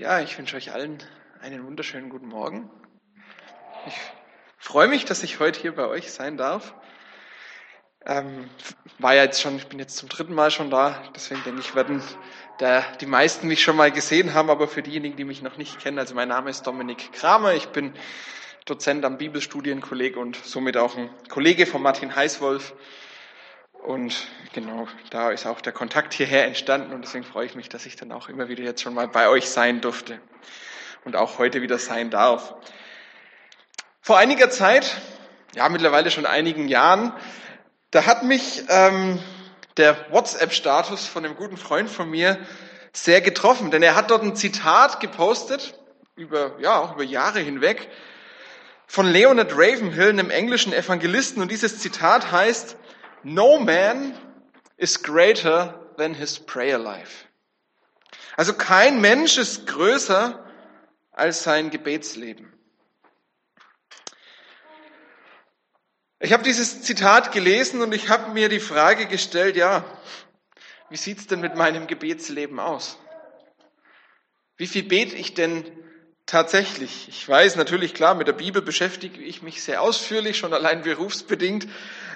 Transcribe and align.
Ja, 0.00 0.18
ich 0.18 0.38
wünsche 0.38 0.56
euch 0.56 0.72
allen 0.72 0.96
einen 1.42 1.66
wunderschönen 1.66 2.08
guten 2.08 2.28
Morgen. 2.28 2.70
Ich 3.86 3.92
freue 4.56 4.88
mich, 4.88 5.04
dass 5.04 5.22
ich 5.22 5.40
heute 5.40 5.60
hier 5.60 5.74
bei 5.74 5.86
euch 5.88 6.10
sein 6.10 6.38
darf. 6.38 6.74
Ähm, 8.06 8.48
war 8.98 9.14
ja 9.14 9.24
jetzt 9.24 9.42
schon, 9.42 9.56
ich 9.56 9.66
bin 9.66 9.78
jetzt 9.78 9.98
zum 9.98 10.08
dritten 10.08 10.32
Mal 10.32 10.50
schon 10.50 10.70
da, 10.70 11.02
deswegen 11.14 11.44
denke 11.44 11.60
ich, 11.60 11.74
werden 11.74 12.02
der, 12.60 12.80
die 13.02 13.04
meisten 13.04 13.46
mich 13.46 13.62
schon 13.62 13.76
mal 13.76 13.92
gesehen 13.92 14.32
haben, 14.32 14.48
aber 14.48 14.68
für 14.68 14.82
diejenigen, 14.82 15.18
die 15.18 15.24
mich 15.24 15.42
noch 15.42 15.58
nicht 15.58 15.78
kennen, 15.78 15.98
also 15.98 16.14
mein 16.14 16.28
Name 16.28 16.48
ist 16.48 16.66
Dominik 16.66 17.12
Kramer, 17.12 17.52
ich 17.52 17.68
bin 17.68 17.92
Dozent 18.64 19.04
am 19.04 19.18
Bibelstudienkolleg 19.18 20.16
und 20.16 20.34
somit 20.36 20.78
auch 20.78 20.96
ein 20.96 21.10
Kollege 21.28 21.66
von 21.66 21.82
Martin 21.82 22.16
Heißwolf. 22.16 22.72
Und 23.82 24.28
genau, 24.52 24.88
da 25.10 25.30
ist 25.30 25.46
auch 25.46 25.60
der 25.60 25.72
Kontakt 25.72 26.12
hierher 26.12 26.44
entstanden 26.44 26.92
und 26.92 27.02
deswegen 27.02 27.24
freue 27.24 27.46
ich 27.46 27.54
mich, 27.54 27.68
dass 27.68 27.86
ich 27.86 27.96
dann 27.96 28.12
auch 28.12 28.28
immer 28.28 28.48
wieder 28.48 28.62
jetzt 28.62 28.82
schon 28.82 28.94
mal 28.94 29.08
bei 29.08 29.28
euch 29.28 29.48
sein 29.48 29.80
durfte 29.80 30.20
und 31.04 31.16
auch 31.16 31.38
heute 31.38 31.62
wieder 31.62 31.78
sein 31.78 32.10
darf. 32.10 32.54
Vor 34.02 34.18
einiger 34.18 34.50
Zeit, 34.50 35.00
ja 35.54 35.68
mittlerweile 35.68 36.10
schon 36.10 36.26
einigen 36.26 36.68
Jahren, 36.68 37.12
da 37.90 38.06
hat 38.06 38.22
mich 38.22 38.64
ähm, 38.68 39.18
der 39.76 39.96
WhatsApp-Status 40.10 41.06
von 41.06 41.24
einem 41.24 41.36
guten 41.36 41.56
Freund 41.56 41.88
von 41.88 42.10
mir 42.10 42.38
sehr 42.92 43.20
getroffen, 43.20 43.70
denn 43.70 43.82
er 43.82 43.94
hat 43.94 44.10
dort 44.10 44.22
ein 44.22 44.36
Zitat 44.36 45.00
gepostet 45.00 45.78
über 46.16 46.56
ja 46.60 46.78
auch 46.78 46.94
über 46.94 47.04
Jahre 47.04 47.40
hinweg 47.40 47.88
von 48.86 49.06
Leonard 49.06 49.52
Ravenhill, 49.52 50.10
einem 50.10 50.30
englischen 50.30 50.72
Evangelisten, 50.72 51.40
und 51.40 51.50
dieses 51.50 51.78
Zitat 51.78 52.32
heißt: 52.32 52.76
No 53.22 53.58
man 53.58 54.14
is 54.76 55.02
greater 55.02 55.74
than 55.96 56.14
his 56.14 56.38
prayer 56.38 56.78
life. 56.78 57.26
Also 58.36 58.54
kein 58.54 59.00
Mensch 59.00 59.38
ist 59.38 59.66
größer 59.66 60.44
als 61.12 61.42
sein 61.42 61.70
Gebetsleben. 61.70 62.52
Ich 66.20 66.32
habe 66.32 66.42
dieses 66.42 66.82
Zitat 66.82 67.32
gelesen 67.32 67.80
und 67.80 67.94
ich 67.94 68.08
habe 68.08 68.32
mir 68.32 68.48
die 68.48 68.60
Frage 68.60 69.06
gestellt, 69.06 69.56
ja, 69.56 69.84
wie 70.90 70.96
sieht's 70.96 71.26
denn 71.26 71.40
mit 71.40 71.56
meinem 71.56 71.86
Gebetsleben 71.86 72.60
aus? 72.60 72.98
Wie 74.56 74.66
viel 74.66 74.82
bete 74.82 75.16
ich 75.16 75.34
denn 75.34 75.64
tatsächlich? 76.30 77.08
Ich 77.08 77.28
weiß 77.28 77.56
natürlich, 77.56 77.92
klar, 77.92 78.14
mit 78.14 78.28
der 78.28 78.32
Bibel 78.32 78.62
beschäftige 78.62 79.20
ich 79.20 79.42
mich 79.42 79.62
sehr 79.62 79.82
ausführlich, 79.82 80.38
schon 80.38 80.54
allein 80.54 80.82
berufsbedingt. 80.82 81.66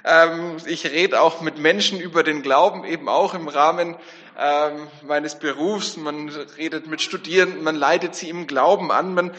Ähm, 0.05 0.57
ich 0.65 0.85
rede 0.85 1.19
auch 1.19 1.41
mit 1.41 1.57
Menschen 1.57 1.99
über 1.99 2.23
den 2.23 2.41
Glauben, 2.41 2.85
eben 2.85 3.09
auch 3.09 3.33
im 3.33 3.49
Rahmen 3.49 3.97
ähm, 4.39 4.87
meines 5.03 5.37
Berufs. 5.37 5.97
Man 5.97 6.29
redet 6.29 6.87
mit 6.87 7.01
Studierenden, 7.01 7.63
man 7.63 7.75
leitet 7.75 8.15
sie 8.15 8.29
im 8.29 8.47
Glauben 8.47 8.91
an. 8.91 9.13
Man 9.13 9.35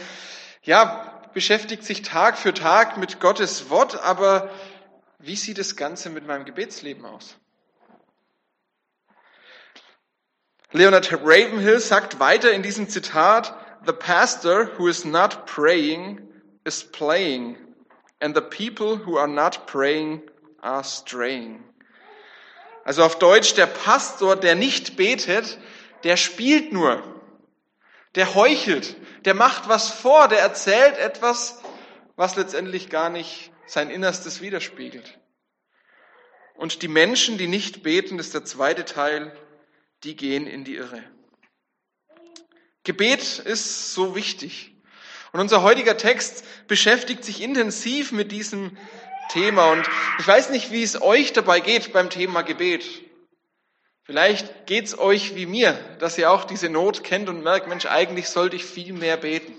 ja, 0.63 1.23
beschäftigt 1.33 1.83
sich 1.83 2.03
Tag 2.03 2.37
für 2.37 2.53
Tag 2.53 2.99
mit 2.99 3.19
Gottes 3.19 3.71
Wort, 3.71 4.03
aber 4.05 4.51
wie 5.19 5.37
sieht 5.37 5.59
das 5.59 5.77
Ganze 5.77 6.11
mit 6.11 6.27
meinem 6.27 6.45
Gebetsleben 6.45 7.07
aus? 7.07 7.37
Leonard 10.73 11.11
Ravenhill 11.13 11.81
sagt 11.81 12.21
weiter 12.21 12.53
in 12.53 12.63
diesem 12.63 12.91
Zitat, 12.91 13.55
The 13.85 13.93
pastor 13.93 14.67
who 14.77 14.89
is 14.89 15.05
not 15.05 15.47
praying 15.47 16.21
is 16.65 16.83
playing, 16.83 17.57
and 18.21 18.35
the 18.35 18.43
people 18.43 18.97
who 18.97 19.17
are 19.17 19.29
not 19.29 19.67
praying 19.67 20.23
are 20.63 20.83
straying. 20.83 21.63
Also 22.85 23.03
auf 23.05 23.19
Deutsch, 23.19 23.55
der 23.55 23.67
Pastor, 23.67 24.37
der 24.37 24.55
nicht 24.55 24.97
betet, 24.97 25.59
der 26.05 26.17
spielt 26.17 26.73
nur, 26.73 27.03
der 28.15 28.35
heuchelt, 28.35 28.97
der 29.25 29.35
macht 29.35 29.69
was 29.69 29.91
vor, 29.91 30.29
der 30.29 30.41
erzählt 30.41 30.97
etwas, 30.97 31.61
was 32.17 32.37
letztendlich 32.37 32.89
gar 32.89 33.11
nicht 33.11 33.53
sein 33.67 33.91
Innerstes 33.91 34.41
widerspiegelt. 34.41 35.19
Und 36.55 36.83
die 36.83 36.89
Menschen, 36.89 37.39
die 37.39 37.49
nicht 37.49 37.83
beten, 37.83 38.19
ist 38.19 38.34
der 38.34 38.45
zweite 38.45 38.84
Teil, 38.84 39.37
die 40.05 40.17
gehen 40.17 40.47
in 40.47 40.65
die 40.65 40.77
Irre. 40.77 41.03
Gebet 42.87 43.41
ist 43.41 43.95
so 43.95 44.15
wichtig. 44.15 44.73
Und 45.33 45.41
unser 45.41 45.63
heutiger 45.63 45.97
Text 45.97 46.45
beschäftigt 46.69 47.25
sich 47.25 47.43
intensiv 47.43 48.13
mit 48.13 48.31
diesem 48.31 48.77
Thema. 49.29 49.73
Und 49.73 49.85
ich 50.21 50.27
weiß 50.27 50.51
nicht, 50.51 50.71
wie 50.71 50.85
es 50.85 51.03
euch 51.03 51.33
dabei 51.33 51.59
geht 51.59 51.93
beim 51.93 52.11
Thema 52.11 52.43
Gebet. 52.43 52.85
Vielleicht 54.05 54.67
geht's 54.67 54.97
euch 54.97 55.35
wie 55.35 55.47
mir, 55.47 55.73
dass 55.99 56.17
ihr 56.17 56.31
auch 56.31 56.45
diese 56.45 56.69
Not 56.69 57.03
kennt 57.03 57.29
und 57.29 57.43
merkt, 57.43 57.67
Mensch, 57.67 57.87
eigentlich 57.87 58.29
sollte 58.29 58.55
ich 58.55 58.65
viel 58.65 58.93
mehr 58.93 59.17
beten. 59.17 59.53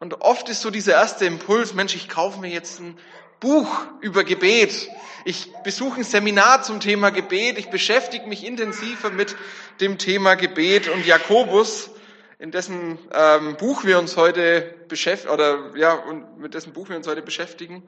Und 0.00 0.20
oft 0.20 0.48
ist 0.48 0.60
so 0.60 0.70
dieser 0.70 0.94
erste 0.94 1.24
Impuls, 1.24 1.72
Mensch, 1.72 1.94
ich 1.94 2.08
kaufe 2.08 2.40
mir 2.40 2.50
jetzt 2.50 2.80
ein 2.80 2.98
Buch 3.38 3.70
über 4.00 4.24
Gebet. 4.24 4.88
Ich 5.24 5.52
besuche 5.62 6.00
ein 6.00 6.04
Seminar 6.04 6.64
zum 6.64 6.80
Thema 6.80 7.10
Gebet. 7.10 7.58
Ich 7.58 7.70
beschäftige 7.70 8.26
mich 8.26 8.44
intensiver 8.44 9.10
mit 9.10 9.36
dem 9.80 9.98
Thema 9.98 10.34
Gebet. 10.34 10.88
Und 10.88 11.06
Jakobus, 11.06 11.90
in 12.38 12.52
dessen 12.52 12.98
ähm, 13.12 13.56
Buch 13.56 13.84
wir 13.84 13.98
uns 13.98 14.16
heute 14.16 14.62
beschäftigen, 14.88 15.32
oder 15.32 15.76
ja, 15.76 15.94
und 15.94 16.38
mit 16.38 16.54
dessen 16.54 16.72
Buch 16.72 16.88
wir 16.88 16.96
uns 16.96 17.06
heute 17.08 17.22
beschäftigen, 17.22 17.86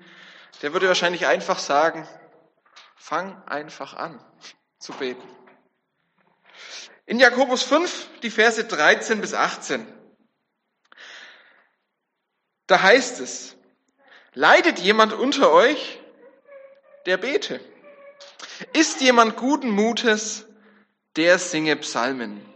der 0.63 0.73
würde 0.73 0.89
wahrscheinlich 0.89 1.27
einfach 1.27 1.59
sagen, 1.59 2.07
fang 2.97 3.41
einfach 3.47 3.95
an 3.95 4.23
zu 4.79 4.93
beten. 4.93 5.23
In 7.07 7.19
Jakobus 7.19 7.63
5, 7.63 8.09
die 8.23 8.31
Verse 8.31 8.63
13 8.65 9.21
bis 9.21 9.35
18. 9.35 9.87
Da 12.67 12.83
heißt 12.83 13.21
es, 13.21 13.57
leidet 14.35 14.79
jemand 14.79 15.13
unter 15.13 15.51
euch, 15.51 16.01
der 17.07 17.17
bete. 17.17 17.61
Ist 18.73 19.01
jemand 19.01 19.37
guten 19.37 19.71
Mutes, 19.71 20.47
der 21.17 21.39
singe 21.39 21.77
Psalmen. 21.77 22.50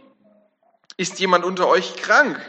Ist 0.97 1.19
jemand 1.19 1.43
unter 1.43 1.67
euch 1.67 1.95
krank, 1.95 2.39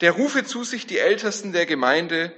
der 0.00 0.12
rufe 0.12 0.44
zu 0.44 0.64
sich 0.64 0.86
die 0.86 0.98
Ältesten 0.98 1.52
der 1.52 1.66
Gemeinde, 1.66 2.34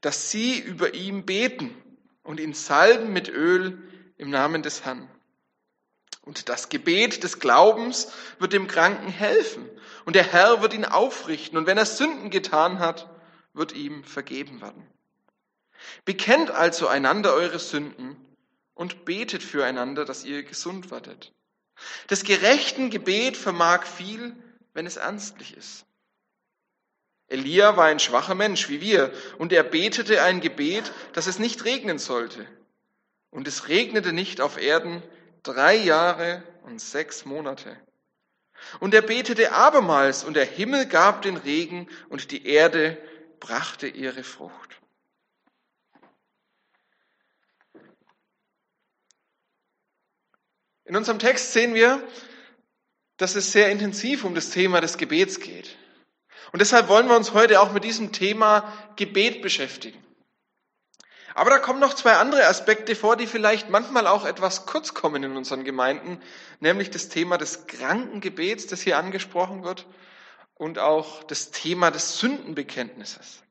dass 0.00 0.30
sie 0.30 0.58
über 0.58 0.94
ihm 0.94 1.24
beten 1.24 1.74
und 2.22 2.40
ihn 2.40 2.54
salben 2.54 3.12
mit 3.12 3.28
Öl 3.28 3.78
im 4.16 4.30
Namen 4.30 4.62
des 4.62 4.84
Herrn. 4.84 5.08
Und 6.22 6.48
das 6.48 6.68
Gebet 6.68 7.22
des 7.22 7.38
Glaubens 7.38 8.12
wird 8.40 8.52
dem 8.52 8.66
Kranken 8.66 9.08
helfen. 9.08 9.70
Und 10.04 10.16
der 10.16 10.24
Herr 10.24 10.60
wird 10.60 10.74
ihn 10.74 10.84
aufrichten. 10.84 11.56
Und 11.56 11.66
wenn 11.66 11.78
er 11.78 11.86
Sünden 11.86 12.30
getan 12.30 12.80
hat, 12.80 13.08
wird 13.52 13.72
ihm 13.72 14.02
vergeben 14.02 14.60
werden. 14.60 14.84
Bekennt 16.04 16.50
also 16.50 16.88
einander 16.88 17.32
eure 17.32 17.60
Sünden 17.60 18.16
und 18.74 19.04
betet 19.04 19.42
füreinander, 19.44 20.04
dass 20.04 20.24
ihr 20.24 20.42
gesund 20.42 20.90
werdet. 20.90 21.32
Das 22.08 22.24
gerechten 22.24 22.90
Gebet 22.90 23.36
vermag 23.36 23.86
viel, 23.86 24.34
wenn 24.76 24.86
es 24.86 24.98
ernstlich 24.98 25.56
ist. 25.56 25.86
Elia 27.28 27.78
war 27.78 27.86
ein 27.86 27.98
schwacher 27.98 28.34
Mensch 28.34 28.68
wie 28.68 28.82
wir 28.82 29.10
und 29.38 29.50
er 29.50 29.64
betete 29.64 30.22
ein 30.22 30.42
Gebet, 30.42 30.92
dass 31.14 31.26
es 31.26 31.38
nicht 31.38 31.64
regnen 31.64 31.98
sollte. 31.98 32.46
Und 33.30 33.48
es 33.48 33.68
regnete 33.68 34.12
nicht 34.12 34.42
auf 34.42 34.58
Erden 34.58 35.02
drei 35.42 35.74
Jahre 35.74 36.42
und 36.62 36.78
sechs 36.78 37.24
Monate. 37.24 37.74
Und 38.78 38.92
er 38.92 39.00
betete 39.00 39.52
abermals 39.52 40.24
und 40.24 40.34
der 40.34 40.44
Himmel 40.44 40.86
gab 40.86 41.22
den 41.22 41.38
Regen 41.38 41.88
und 42.10 42.30
die 42.30 42.46
Erde 42.46 42.98
brachte 43.40 43.86
ihre 43.86 44.24
Frucht. 44.24 44.80
In 50.84 50.94
unserem 50.94 51.18
Text 51.18 51.54
sehen 51.54 51.74
wir, 51.74 52.06
dass 53.16 53.34
es 53.34 53.52
sehr 53.52 53.70
intensiv 53.70 54.24
um 54.24 54.34
das 54.34 54.50
Thema 54.50 54.80
des 54.80 54.98
Gebets 54.98 55.40
geht. 55.40 55.76
Und 56.52 56.60
deshalb 56.60 56.88
wollen 56.88 57.08
wir 57.08 57.16
uns 57.16 57.32
heute 57.32 57.60
auch 57.60 57.72
mit 57.72 57.84
diesem 57.84 58.12
Thema 58.12 58.72
Gebet 58.96 59.42
beschäftigen. 59.42 60.02
Aber 61.34 61.50
da 61.50 61.58
kommen 61.58 61.80
noch 61.80 61.92
zwei 61.92 62.14
andere 62.14 62.46
Aspekte 62.46 62.96
vor, 62.96 63.16
die 63.16 63.26
vielleicht 63.26 63.68
manchmal 63.68 64.06
auch 64.06 64.24
etwas 64.24 64.64
kurz 64.64 64.94
kommen 64.94 65.22
in 65.22 65.36
unseren 65.36 65.64
Gemeinden, 65.64 66.18
nämlich 66.60 66.88
das 66.90 67.10
Thema 67.10 67.36
des 67.36 67.66
Krankengebets, 67.66 68.68
das 68.68 68.80
hier 68.80 68.96
angesprochen 68.96 69.62
wird, 69.62 69.86
und 70.54 70.78
auch 70.78 71.22
das 71.24 71.50
Thema 71.50 71.90
des 71.90 72.18
Sündenbekenntnisses. 72.18 73.42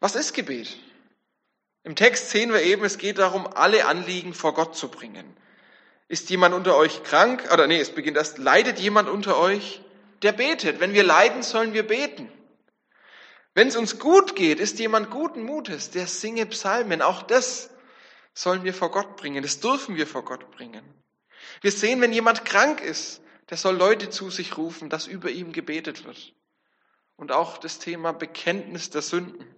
Was 0.00 0.16
ist 0.16 0.34
Gebet? 0.34 0.76
Im 1.82 1.96
Text 1.96 2.28
sehen 2.28 2.52
wir 2.52 2.60
eben, 2.60 2.84
es 2.84 2.98
geht 2.98 3.16
darum, 3.16 3.46
alle 3.46 3.86
Anliegen 3.86 4.34
vor 4.34 4.52
Gott 4.52 4.76
zu 4.76 4.90
bringen. 4.90 5.24
Ist 6.08 6.30
jemand 6.30 6.54
unter 6.54 6.76
euch 6.76 7.02
krank? 7.02 7.48
Oder 7.52 7.66
nee, 7.66 7.80
es 7.80 7.90
beginnt 7.90 8.16
erst, 8.16 8.38
leidet 8.38 8.78
jemand 8.78 9.08
unter 9.08 9.38
euch? 9.38 9.82
Der 10.22 10.32
betet. 10.32 10.80
Wenn 10.80 10.94
wir 10.94 11.02
leiden, 11.02 11.42
sollen 11.42 11.72
wir 11.72 11.86
beten. 11.86 12.30
Wenn 13.54 13.68
es 13.68 13.76
uns 13.76 13.98
gut 13.98 14.36
geht, 14.36 14.60
ist 14.60 14.78
jemand 14.78 15.10
guten 15.10 15.42
Mutes, 15.42 15.90
der 15.90 16.06
singe 16.06 16.46
Psalmen. 16.46 17.02
Auch 17.02 17.22
das 17.22 17.70
sollen 18.34 18.64
wir 18.64 18.74
vor 18.74 18.90
Gott 18.90 19.16
bringen. 19.16 19.42
Das 19.42 19.60
dürfen 19.60 19.96
wir 19.96 20.06
vor 20.06 20.24
Gott 20.24 20.50
bringen. 20.50 20.84
Wir 21.62 21.72
sehen, 21.72 22.00
wenn 22.00 22.12
jemand 22.12 22.44
krank 22.44 22.80
ist, 22.80 23.22
der 23.50 23.56
soll 23.56 23.76
Leute 23.76 24.10
zu 24.10 24.30
sich 24.30 24.56
rufen, 24.58 24.90
dass 24.90 25.06
über 25.06 25.30
ihm 25.30 25.52
gebetet 25.52 26.04
wird. 26.04 26.34
Und 27.16 27.32
auch 27.32 27.58
das 27.58 27.78
Thema 27.78 28.12
Bekenntnis 28.12 28.90
der 28.90 29.02
Sünden. 29.02 29.54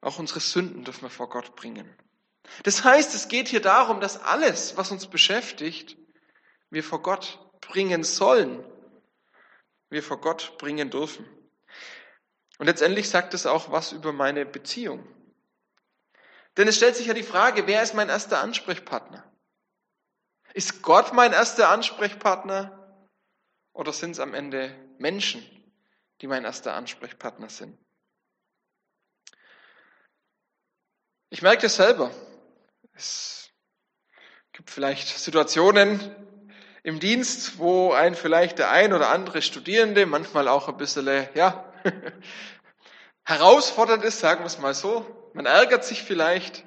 Auch 0.00 0.18
unsere 0.18 0.40
Sünden 0.40 0.84
dürfen 0.84 1.02
wir 1.02 1.10
vor 1.10 1.28
Gott 1.28 1.56
bringen. 1.56 1.92
Das 2.62 2.84
heißt, 2.84 3.14
es 3.14 3.28
geht 3.28 3.48
hier 3.48 3.60
darum, 3.60 4.00
dass 4.00 4.22
alles, 4.22 4.76
was 4.76 4.90
uns 4.90 5.06
beschäftigt, 5.06 5.96
wir 6.70 6.84
vor 6.84 7.02
Gott 7.02 7.38
bringen 7.60 8.04
sollen. 8.04 8.64
Wir 9.90 10.02
vor 10.02 10.20
Gott 10.20 10.56
bringen 10.58 10.90
dürfen. 10.90 11.26
Und 12.58 12.66
letztendlich 12.66 13.08
sagt 13.08 13.34
es 13.34 13.46
auch 13.46 13.70
was 13.70 13.92
über 13.92 14.12
meine 14.12 14.46
Beziehung. 14.46 15.06
Denn 16.56 16.68
es 16.68 16.76
stellt 16.76 16.96
sich 16.96 17.06
ja 17.06 17.14
die 17.14 17.22
Frage, 17.22 17.66
wer 17.66 17.82
ist 17.82 17.94
mein 17.94 18.08
erster 18.08 18.40
Ansprechpartner? 18.40 19.24
Ist 20.52 20.82
Gott 20.82 21.12
mein 21.12 21.32
erster 21.32 21.68
Ansprechpartner 21.70 23.00
oder 23.72 23.92
sind 23.92 24.12
es 24.12 24.20
am 24.20 24.34
Ende 24.34 24.72
Menschen, 24.98 25.44
die 26.20 26.28
mein 26.28 26.44
erster 26.44 26.74
Ansprechpartner 26.74 27.48
sind? 27.48 27.76
Ich 31.30 31.42
merke 31.42 31.62
das 31.62 31.74
selber. 31.74 32.12
Es 32.94 33.50
gibt 34.52 34.70
vielleicht 34.70 35.08
Situationen 35.08 36.00
im 36.84 37.00
Dienst, 37.00 37.58
wo 37.58 37.92
ein 37.92 38.14
vielleicht 38.14 38.58
der 38.58 38.70
ein 38.70 38.92
oder 38.92 39.08
andere 39.08 39.42
Studierende 39.42 40.06
manchmal 40.06 40.46
auch 40.46 40.68
ein 40.68 40.76
bisschen, 40.76 41.08
ja, 41.34 41.72
herausfordernd 43.24 44.04
ist, 44.04 44.20
sagen 44.20 44.42
wir 44.42 44.46
es 44.46 44.58
mal 44.58 44.74
so. 44.74 45.30
Man 45.32 45.46
ärgert 45.46 45.84
sich 45.84 46.02
vielleicht. 46.04 46.64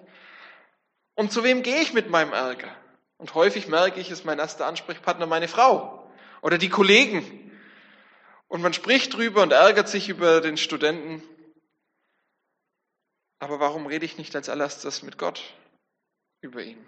Und 1.15 1.31
zu 1.31 1.43
wem 1.43 1.63
gehe 1.63 1.81
ich 1.81 1.93
mit 1.93 2.09
meinem 2.09 2.33
Ärger? 2.33 2.75
Und 3.17 3.33
häufig 3.33 3.67
merke 3.67 3.99
ich, 3.99 4.11
ist 4.11 4.25
mein 4.25 4.39
erster 4.39 4.65
Ansprechpartner 4.65 5.27
meine 5.27 5.47
Frau 5.47 6.11
oder 6.41 6.57
die 6.57 6.69
Kollegen. 6.69 7.51
Und 8.49 8.61
man 8.61 8.73
spricht 8.73 9.13
drüber 9.13 9.43
und 9.43 9.53
ärgert 9.53 9.87
sich 9.87 10.09
über 10.09 10.41
den 10.41 10.57
Studenten. 10.57 11.23
Aber 13.39 13.59
warum 13.59 13.85
rede 13.85 14.05
ich 14.05 14.17
nicht 14.17 14.35
als 14.35 14.49
allererstes 14.49 15.03
mit 15.03 15.17
Gott 15.17 15.41
über 16.41 16.63
ihn? 16.63 16.83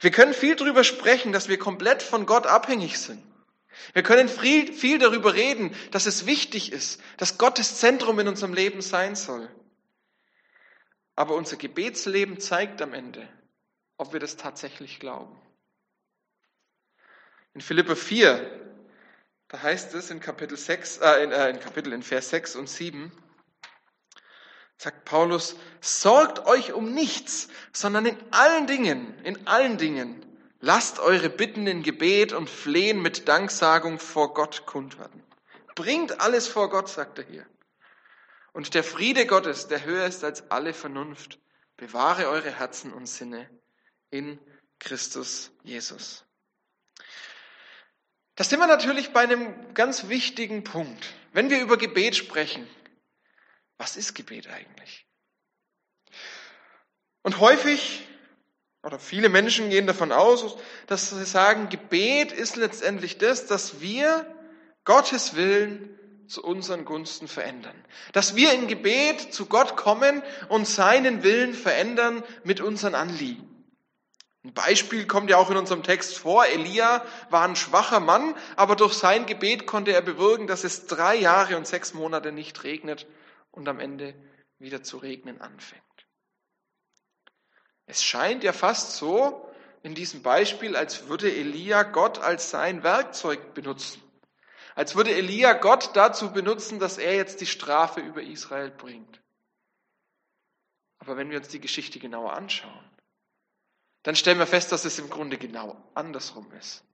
Wir 0.00 0.10
können 0.10 0.34
viel 0.34 0.56
darüber 0.56 0.84
sprechen, 0.84 1.32
dass 1.32 1.48
wir 1.48 1.58
komplett 1.58 2.02
von 2.02 2.26
Gott 2.26 2.46
abhängig 2.46 2.98
sind. 2.98 3.22
Wir 3.92 4.02
können 4.02 4.28
viel, 4.28 4.72
viel 4.72 4.98
darüber 4.98 5.34
reden, 5.34 5.74
dass 5.90 6.06
es 6.06 6.26
wichtig 6.26 6.72
ist, 6.72 7.00
dass 7.18 7.38
Gott 7.38 7.58
das 7.58 7.78
Zentrum 7.78 8.18
in 8.18 8.28
unserem 8.28 8.54
Leben 8.54 8.80
sein 8.80 9.14
soll. 9.14 9.48
Aber 11.14 11.34
unser 11.34 11.56
Gebetsleben 11.56 12.40
zeigt 12.40 12.82
am 12.82 12.92
Ende, 12.92 13.26
ob 13.96 14.12
wir 14.12 14.20
das 14.20 14.36
tatsächlich 14.36 15.00
glauben. 15.00 15.40
In 17.54 17.60
Philippe 17.62 17.96
4, 17.96 18.74
da 19.48 19.62
heißt 19.62 19.94
es 19.94 20.10
in 20.10 20.20
Kapitel 20.20 20.58
6, 20.58 20.98
äh, 20.98 21.24
in, 21.24 21.32
äh, 21.32 21.48
in 21.50 21.60
Kapitel 21.60 21.92
in 21.92 22.02
Vers 22.02 22.30
6 22.30 22.56
und 22.56 22.68
7, 22.68 23.10
sagt 24.78 25.04
Paulus, 25.04 25.56
sorgt 25.80 26.46
euch 26.46 26.72
um 26.72 26.92
nichts, 26.92 27.48
sondern 27.72 28.06
in 28.06 28.16
allen 28.30 28.66
Dingen, 28.66 29.18
in 29.24 29.46
allen 29.46 29.78
Dingen, 29.78 30.24
lasst 30.60 30.98
eure 30.98 31.30
Bitten 31.30 31.66
in 31.66 31.82
Gebet 31.82 32.32
und 32.32 32.50
Flehen 32.50 33.00
mit 33.00 33.28
Danksagung 33.28 33.98
vor 33.98 34.34
Gott 34.34 34.66
kund 34.66 34.98
werden. 34.98 35.22
Bringt 35.74 36.20
alles 36.20 36.48
vor 36.48 36.70
Gott, 36.70 36.88
sagt 36.88 37.18
er 37.18 37.24
hier. 37.24 37.46
Und 38.52 38.74
der 38.74 38.84
Friede 38.84 39.26
Gottes, 39.26 39.68
der 39.68 39.84
höher 39.84 40.06
ist 40.06 40.24
als 40.24 40.50
alle 40.50 40.72
Vernunft, 40.72 41.38
bewahre 41.76 42.28
eure 42.28 42.50
Herzen 42.50 42.92
und 42.92 43.06
Sinne 43.06 43.48
in 44.10 44.38
Christus 44.78 45.50
Jesus. 45.62 46.24
Das 48.34 48.50
sind 48.50 48.60
wir 48.60 48.66
natürlich 48.66 49.12
bei 49.12 49.20
einem 49.20 49.74
ganz 49.74 50.08
wichtigen 50.08 50.64
Punkt. 50.64 51.14
Wenn 51.32 51.50
wir 51.50 51.60
über 51.60 51.76
Gebet 51.76 52.16
sprechen, 52.16 52.66
was 53.78 53.96
ist 53.96 54.14
Gebet 54.14 54.48
eigentlich? 54.48 55.06
Und 57.22 57.40
häufig, 57.40 58.06
oder 58.82 58.98
viele 58.98 59.28
Menschen 59.28 59.70
gehen 59.70 59.86
davon 59.86 60.12
aus, 60.12 60.56
dass 60.86 61.10
sie 61.10 61.24
sagen, 61.24 61.68
Gebet 61.68 62.32
ist 62.32 62.56
letztendlich 62.56 63.18
das, 63.18 63.46
dass 63.46 63.80
wir 63.80 64.32
Gottes 64.84 65.34
Willen 65.34 65.98
zu 66.28 66.42
unseren 66.42 66.84
Gunsten 66.84 67.28
verändern. 67.28 67.74
Dass 68.12 68.36
wir 68.36 68.52
in 68.52 68.68
Gebet 68.68 69.34
zu 69.34 69.46
Gott 69.46 69.76
kommen 69.76 70.22
und 70.48 70.66
seinen 70.66 71.22
Willen 71.22 71.54
verändern 71.54 72.22
mit 72.44 72.60
unseren 72.60 72.94
Anliegen. 72.94 73.46
Ein 74.44 74.54
Beispiel 74.54 75.06
kommt 75.08 75.28
ja 75.28 75.38
auch 75.38 75.50
in 75.50 75.56
unserem 75.56 75.82
Text 75.82 76.18
vor. 76.18 76.46
Elia 76.46 77.04
war 77.30 77.42
ein 77.42 77.56
schwacher 77.56 77.98
Mann, 77.98 78.36
aber 78.54 78.76
durch 78.76 78.94
sein 78.94 79.26
Gebet 79.26 79.66
konnte 79.66 79.92
er 79.92 80.02
bewirken, 80.02 80.46
dass 80.46 80.62
es 80.62 80.86
drei 80.86 81.16
Jahre 81.16 81.56
und 81.56 81.66
sechs 81.66 81.94
Monate 81.94 82.30
nicht 82.30 82.62
regnet 82.62 83.06
und 83.56 83.68
am 83.68 83.80
Ende 83.80 84.14
wieder 84.58 84.82
zu 84.82 84.98
regnen 84.98 85.40
anfängt. 85.40 85.82
Es 87.86 88.04
scheint 88.04 88.44
ja 88.44 88.52
fast 88.52 88.96
so 88.96 89.50
in 89.82 89.94
diesem 89.94 90.22
Beispiel, 90.22 90.76
als 90.76 91.08
würde 91.08 91.30
Elia 91.32 91.82
Gott 91.82 92.18
als 92.18 92.50
sein 92.50 92.82
Werkzeug 92.82 93.54
benutzen. 93.54 94.02
Als 94.74 94.94
würde 94.94 95.14
Elia 95.14 95.54
Gott 95.54 95.90
dazu 95.94 96.32
benutzen, 96.32 96.78
dass 96.78 96.98
er 96.98 97.14
jetzt 97.14 97.40
die 97.40 97.46
Strafe 97.46 98.00
über 98.00 98.22
Israel 98.22 98.70
bringt. 98.70 99.22
Aber 100.98 101.16
wenn 101.16 101.30
wir 101.30 101.38
uns 101.38 101.48
die 101.48 101.60
Geschichte 101.60 101.98
genauer 101.98 102.32
anschauen, 102.32 102.90
dann 104.02 104.16
stellen 104.16 104.38
wir 104.38 104.46
fest, 104.46 104.72
dass 104.72 104.84
es 104.84 104.98
im 104.98 105.08
Grunde 105.08 105.38
genau 105.38 105.82
andersrum 105.94 106.50
ist. 106.52 106.84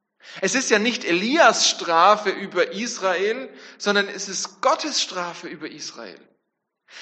Es 0.40 0.54
ist 0.54 0.70
ja 0.70 0.78
nicht 0.78 1.04
Elias 1.04 1.68
Strafe 1.68 2.30
über 2.30 2.72
Israel, 2.72 3.52
sondern 3.78 4.08
es 4.08 4.28
ist 4.28 4.60
Gottes 4.60 5.02
Strafe 5.02 5.48
über 5.48 5.68
Israel. 5.68 6.20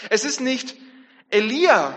Es 0.08 0.24
ist 0.24 0.40
nicht 0.40 0.76
Elia, 1.30 1.96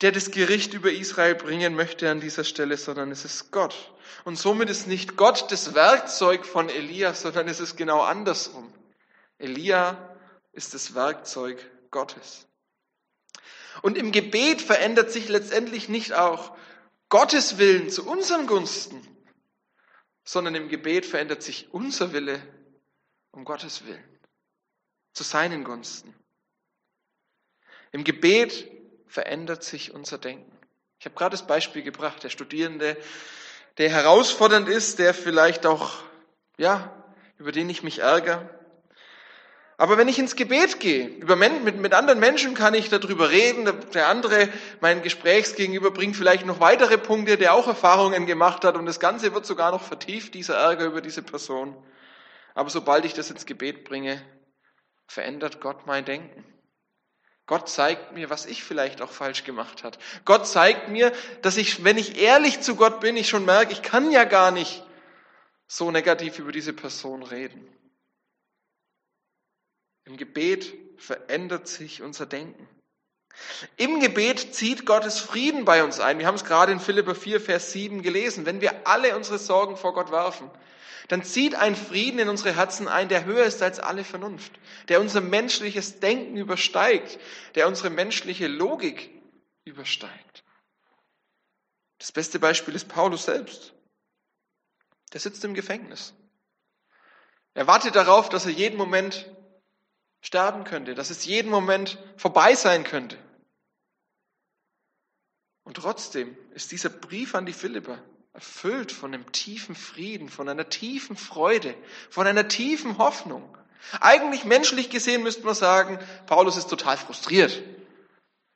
der 0.00 0.12
das 0.12 0.30
Gericht 0.30 0.72
über 0.72 0.90
Israel 0.90 1.34
bringen 1.34 1.74
möchte 1.74 2.10
an 2.10 2.20
dieser 2.20 2.44
Stelle, 2.44 2.76
sondern 2.76 3.10
es 3.10 3.24
ist 3.24 3.50
Gott. 3.50 3.92
Und 4.24 4.36
somit 4.36 4.70
ist 4.70 4.86
nicht 4.86 5.16
Gott 5.16 5.50
das 5.50 5.74
Werkzeug 5.74 6.46
von 6.46 6.68
Elia, 6.68 7.14
sondern 7.14 7.48
es 7.48 7.60
ist 7.60 7.76
genau 7.76 8.00
andersrum. 8.00 8.72
Elia 9.38 10.16
ist 10.52 10.74
das 10.74 10.94
Werkzeug 10.94 11.58
Gottes. 11.90 12.46
Und 13.82 13.96
im 13.96 14.12
Gebet 14.12 14.60
verändert 14.62 15.10
sich 15.12 15.28
letztendlich 15.28 15.88
nicht 15.88 16.12
auch 16.12 16.56
Gottes 17.08 17.58
Willen 17.58 17.90
zu 17.90 18.06
unseren 18.06 18.46
Gunsten, 18.46 19.06
sondern 20.24 20.54
im 20.54 20.68
Gebet 20.68 21.06
verändert 21.06 21.42
sich 21.42 21.72
unser 21.72 22.12
Wille 22.12 22.40
um 23.32 23.44
Gottes 23.44 23.84
Willen, 23.86 24.04
zu 25.12 25.22
seinen 25.22 25.64
Gunsten. 25.64 26.14
Im 27.92 28.04
Gebet 28.04 28.70
verändert 29.06 29.64
sich 29.64 29.92
unser 29.92 30.18
Denken. 30.18 30.50
Ich 30.98 31.06
habe 31.06 31.16
gerade 31.16 31.32
das 31.32 31.46
Beispiel 31.46 31.82
gebracht, 31.82 32.22
der 32.22 32.28
Studierende, 32.28 32.96
der 33.78 33.90
herausfordernd 33.90 34.68
ist, 34.68 34.98
der 34.98 35.14
vielleicht 35.14 35.66
auch, 35.66 35.94
ja, 36.58 36.94
über 37.38 37.52
den 37.52 37.70
ich 37.70 37.82
mich 37.82 38.00
ärgere. 38.00 38.48
Aber 39.80 39.96
wenn 39.96 40.08
ich 40.08 40.18
ins 40.18 40.36
Gebet 40.36 40.78
gehe, 40.78 41.06
über, 41.06 41.36
mit, 41.36 41.78
mit 41.80 41.94
anderen 41.94 42.20
Menschen 42.20 42.52
kann 42.52 42.74
ich 42.74 42.90
darüber 42.90 43.30
reden, 43.30 43.66
der 43.94 44.08
andere, 44.08 44.50
mein 44.80 45.00
Gesprächsgegenüber, 45.00 45.90
bringt 45.90 46.16
vielleicht 46.16 46.44
noch 46.44 46.60
weitere 46.60 46.98
Punkte, 46.98 47.38
der 47.38 47.54
auch 47.54 47.66
Erfahrungen 47.66 48.26
gemacht 48.26 48.62
hat 48.66 48.76
und 48.76 48.84
das 48.84 49.00
Ganze 49.00 49.32
wird 49.32 49.46
sogar 49.46 49.70
noch 49.72 49.82
vertieft, 49.82 50.34
dieser 50.34 50.56
Ärger 50.56 50.84
über 50.84 51.00
diese 51.00 51.22
Person. 51.22 51.74
Aber 52.54 52.68
sobald 52.68 53.06
ich 53.06 53.14
das 53.14 53.30
ins 53.30 53.46
Gebet 53.46 53.84
bringe, 53.84 54.22
verändert 55.06 55.62
Gott 55.62 55.86
mein 55.86 56.04
Denken. 56.04 56.44
Gott 57.50 57.68
zeigt 57.68 58.12
mir, 58.12 58.30
was 58.30 58.46
ich 58.46 58.62
vielleicht 58.62 59.02
auch 59.02 59.10
falsch 59.10 59.42
gemacht 59.42 59.82
hat. 59.82 59.98
Gott 60.24 60.46
zeigt 60.46 60.88
mir, 60.88 61.12
dass 61.42 61.56
ich, 61.56 61.82
wenn 61.82 61.98
ich 61.98 62.16
ehrlich 62.16 62.60
zu 62.60 62.76
Gott 62.76 63.00
bin, 63.00 63.16
ich 63.16 63.28
schon 63.28 63.44
merke, 63.44 63.72
ich 63.72 63.82
kann 63.82 64.12
ja 64.12 64.22
gar 64.22 64.52
nicht 64.52 64.84
so 65.66 65.90
negativ 65.90 66.38
über 66.38 66.52
diese 66.52 66.72
Person 66.72 67.24
reden. 67.24 67.66
Im 70.04 70.16
Gebet 70.16 70.72
verändert 70.96 71.66
sich 71.66 72.02
unser 72.02 72.24
Denken. 72.24 72.68
Im 73.76 73.98
Gebet 73.98 74.54
zieht 74.54 74.86
Gottes 74.86 75.18
Frieden 75.18 75.64
bei 75.64 75.82
uns 75.82 75.98
ein. 75.98 76.20
Wir 76.20 76.28
haben 76.28 76.36
es 76.36 76.44
gerade 76.44 76.70
in 76.70 76.78
Philipper 76.78 77.16
4, 77.16 77.40
Vers 77.40 77.72
7 77.72 78.02
gelesen. 78.02 78.46
Wenn 78.46 78.60
wir 78.60 78.86
alle 78.86 79.16
unsere 79.16 79.40
Sorgen 79.40 79.76
vor 79.76 79.92
Gott 79.92 80.12
werfen, 80.12 80.48
dann 81.10 81.24
zieht 81.24 81.56
ein 81.56 81.74
Frieden 81.74 82.20
in 82.20 82.28
unsere 82.28 82.54
Herzen 82.54 82.86
ein, 82.86 83.08
der 83.08 83.24
höher 83.24 83.44
ist 83.44 83.62
als 83.62 83.80
alle 83.80 84.04
Vernunft, 84.04 84.52
der 84.86 85.00
unser 85.00 85.20
menschliches 85.20 85.98
Denken 85.98 86.36
übersteigt, 86.36 87.18
der 87.56 87.66
unsere 87.66 87.90
menschliche 87.90 88.46
Logik 88.46 89.10
übersteigt. 89.64 90.44
Das 91.98 92.12
beste 92.12 92.38
Beispiel 92.38 92.76
ist 92.76 92.86
Paulus 92.88 93.24
selbst. 93.24 93.74
Der 95.12 95.18
sitzt 95.18 95.44
im 95.44 95.54
Gefängnis. 95.54 96.14
Er 97.54 97.66
wartet 97.66 97.96
darauf, 97.96 98.28
dass 98.28 98.46
er 98.46 98.52
jeden 98.52 98.76
Moment 98.78 99.28
sterben 100.20 100.62
könnte, 100.62 100.94
dass 100.94 101.10
es 101.10 101.24
jeden 101.24 101.50
Moment 101.50 101.98
vorbei 102.18 102.54
sein 102.54 102.84
könnte. 102.84 103.18
Und 105.64 105.74
trotzdem 105.74 106.38
ist 106.52 106.70
dieser 106.70 106.88
Brief 106.88 107.34
an 107.34 107.46
die 107.46 107.52
Philipper 107.52 108.00
erfüllt 108.32 108.92
von 108.92 109.12
einem 109.12 109.30
tiefen 109.32 109.74
Frieden, 109.74 110.28
von 110.28 110.48
einer 110.48 110.68
tiefen 110.68 111.16
Freude, 111.16 111.74
von 112.10 112.26
einer 112.26 112.48
tiefen 112.48 112.98
Hoffnung. 112.98 113.56
Eigentlich 114.00 114.44
menschlich 114.44 114.90
gesehen 114.90 115.22
müsste 115.22 115.44
man 115.44 115.54
sagen, 115.54 115.98
Paulus 116.26 116.56
ist 116.56 116.68
total 116.68 116.96
frustriert. 116.96 117.62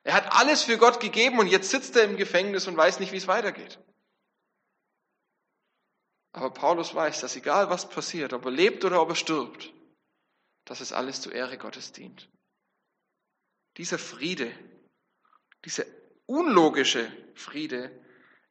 Er 0.04 0.14
hat 0.14 0.32
alles 0.32 0.62
für 0.62 0.76
Gott 0.76 1.00
gegeben 1.00 1.38
und 1.38 1.46
jetzt 1.46 1.70
sitzt 1.70 1.96
er 1.96 2.04
im 2.04 2.16
Gefängnis 2.16 2.66
und 2.66 2.76
weiß 2.76 3.00
nicht, 3.00 3.12
wie 3.12 3.16
es 3.16 3.26
weitergeht. 3.26 3.80
Aber 6.32 6.50
Paulus 6.50 6.94
weiß, 6.94 7.20
dass 7.20 7.36
egal 7.36 7.70
was 7.70 7.88
passiert, 7.88 8.32
ob 8.32 8.44
er 8.44 8.50
lebt 8.50 8.84
oder 8.84 9.00
ob 9.00 9.08
er 9.10 9.14
stirbt, 9.14 9.72
dass 10.64 10.80
es 10.80 10.92
alles 10.92 11.20
zur 11.20 11.32
Ehre 11.32 11.58
Gottes 11.58 11.92
dient. 11.92 12.28
Dieser 13.76 13.98
Friede, 13.98 14.52
dieser 15.64 15.84
unlogische 16.26 17.10
Friede 17.34 17.90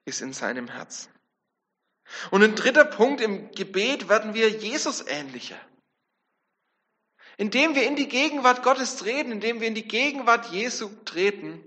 ist 0.05 0.21
in 0.21 0.33
seinem 0.33 0.67
Herzen. 0.67 1.11
Und 2.31 2.43
ein 2.43 2.55
dritter 2.55 2.85
Punkt, 2.85 3.21
im 3.21 3.51
Gebet 3.51 4.09
werden 4.09 4.33
wir 4.33 4.49
Jesus 4.49 5.05
ähnlicher. 5.07 5.59
Indem 7.37 7.75
wir 7.75 7.87
in 7.87 7.95
die 7.95 8.07
Gegenwart 8.07 8.63
Gottes 8.63 8.97
treten, 8.97 9.31
indem 9.31 9.59
wir 9.59 9.67
in 9.67 9.75
die 9.75 9.87
Gegenwart 9.87 10.51
Jesu 10.51 10.89
treten, 11.05 11.63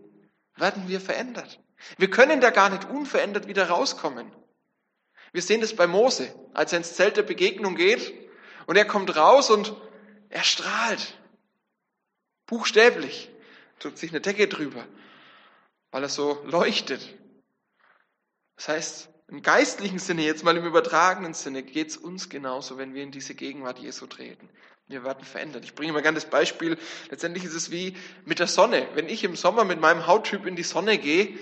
werden 0.54 0.88
wir 0.88 1.00
verändert. 1.00 1.60
Wir 1.98 2.10
können 2.10 2.40
da 2.40 2.50
gar 2.50 2.70
nicht 2.70 2.84
unverändert 2.88 3.48
wieder 3.48 3.68
rauskommen. 3.68 4.30
Wir 5.32 5.42
sehen 5.42 5.60
das 5.60 5.74
bei 5.74 5.86
Mose, 5.86 6.32
als 6.54 6.72
er 6.72 6.78
ins 6.78 6.94
Zelt 6.94 7.16
der 7.16 7.22
Begegnung 7.22 7.74
geht 7.74 8.14
und 8.66 8.76
er 8.76 8.84
kommt 8.84 9.16
raus 9.16 9.50
und 9.50 9.74
er 10.28 10.44
strahlt. 10.44 11.18
Buchstäblich. 12.46 13.30
Tut 13.78 13.98
sich 13.98 14.10
eine 14.10 14.20
Decke 14.20 14.48
drüber, 14.48 14.86
weil 15.90 16.02
er 16.02 16.08
so 16.08 16.42
leuchtet. 16.46 17.02
Das 18.56 18.68
heißt, 18.68 19.08
im 19.28 19.42
geistlichen 19.42 19.98
Sinne, 19.98 20.22
jetzt 20.22 20.44
mal 20.44 20.56
im 20.56 20.64
übertragenen 20.64 21.34
Sinne, 21.34 21.62
geht 21.62 21.90
es 21.90 21.96
uns 21.96 22.28
genauso, 22.28 22.78
wenn 22.78 22.94
wir 22.94 23.02
in 23.02 23.10
diese 23.10 23.34
Gegenwart 23.34 23.78
Jesu 23.78 24.06
treten. 24.06 24.48
Wir 24.88 25.02
werden 25.02 25.25
verändert. 25.25 25.64
Ich 25.64 25.75
bringe 25.75 25.92
mal 25.92 26.02
gerne 26.02 26.14
das 26.14 26.30
Beispiel. 26.30 26.78
Letztendlich 27.10 27.44
ist 27.44 27.54
es 27.54 27.72
wie 27.72 27.96
mit 28.25 28.38
der 28.38 28.46
Sonne. 28.46 28.86
Wenn 28.94 29.08
ich 29.08 29.25
im 29.25 29.34
Sommer 29.34 29.64
mit 29.64 29.80
meinem 29.80 30.06
Hauttyp 30.06 30.46
in 30.46 30.54
die 30.54 30.62
Sonne 30.62 30.96
gehe, 30.96 31.36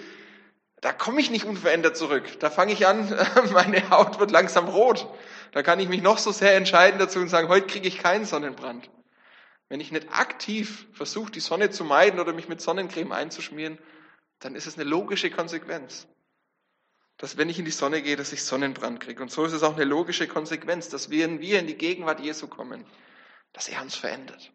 da 0.80 0.92
komme 0.92 1.20
ich 1.20 1.30
nicht 1.30 1.44
unverändert 1.44 1.96
zurück. 1.96 2.24
Da 2.40 2.48
fange 2.48 2.72
ich 2.72 2.86
an, 2.86 3.14
meine 3.52 3.90
Haut 3.90 4.18
wird 4.18 4.30
langsam 4.30 4.68
rot. 4.68 5.06
Da 5.52 5.62
kann 5.62 5.78
ich 5.78 5.88
mich 5.88 6.00
noch 6.00 6.16
so 6.16 6.32
sehr 6.32 6.56
entscheiden 6.56 6.98
dazu 6.98 7.18
und 7.18 7.28
sagen, 7.28 7.48
heute 7.48 7.66
kriege 7.66 7.86
ich 7.86 7.98
keinen 7.98 8.24
Sonnenbrand. 8.24 8.88
Wenn 9.68 9.80
ich 9.80 9.92
nicht 9.92 10.08
aktiv 10.10 10.86
versuche, 10.92 11.30
die 11.30 11.40
Sonne 11.40 11.70
zu 11.70 11.84
meiden 11.84 12.18
oder 12.18 12.32
mich 12.32 12.48
mit 12.48 12.62
Sonnencreme 12.62 13.12
einzuschmieren, 13.12 13.78
dann 14.40 14.54
ist 14.54 14.66
es 14.66 14.76
eine 14.76 14.88
logische 14.88 15.30
Konsequenz 15.30 16.06
dass 17.16 17.36
wenn 17.36 17.48
ich 17.48 17.58
in 17.58 17.64
die 17.64 17.70
Sonne 17.70 18.02
gehe, 18.02 18.16
dass 18.16 18.32
ich 18.32 18.42
Sonnenbrand 18.42 19.00
kriege. 19.00 19.22
Und 19.22 19.30
so 19.30 19.44
ist 19.44 19.52
es 19.52 19.62
auch 19.62 19.74
eine 19.74 19.84
logische 19.84 20.26
Konsequenz, 20.26 20.88
dass 20.88 21.10
wenn 21.10 21.40
wir 21.40 21.58
in 21.58 21.66
die 21.66 21.76
Gegenwart 21.76 22.20
Jesu 22.20 22.48
kommen, 22.48 22.84
dass 23.52 23.68
er 23.68 23.80
uns 23.82 23.94
verändert. 23.94 24.52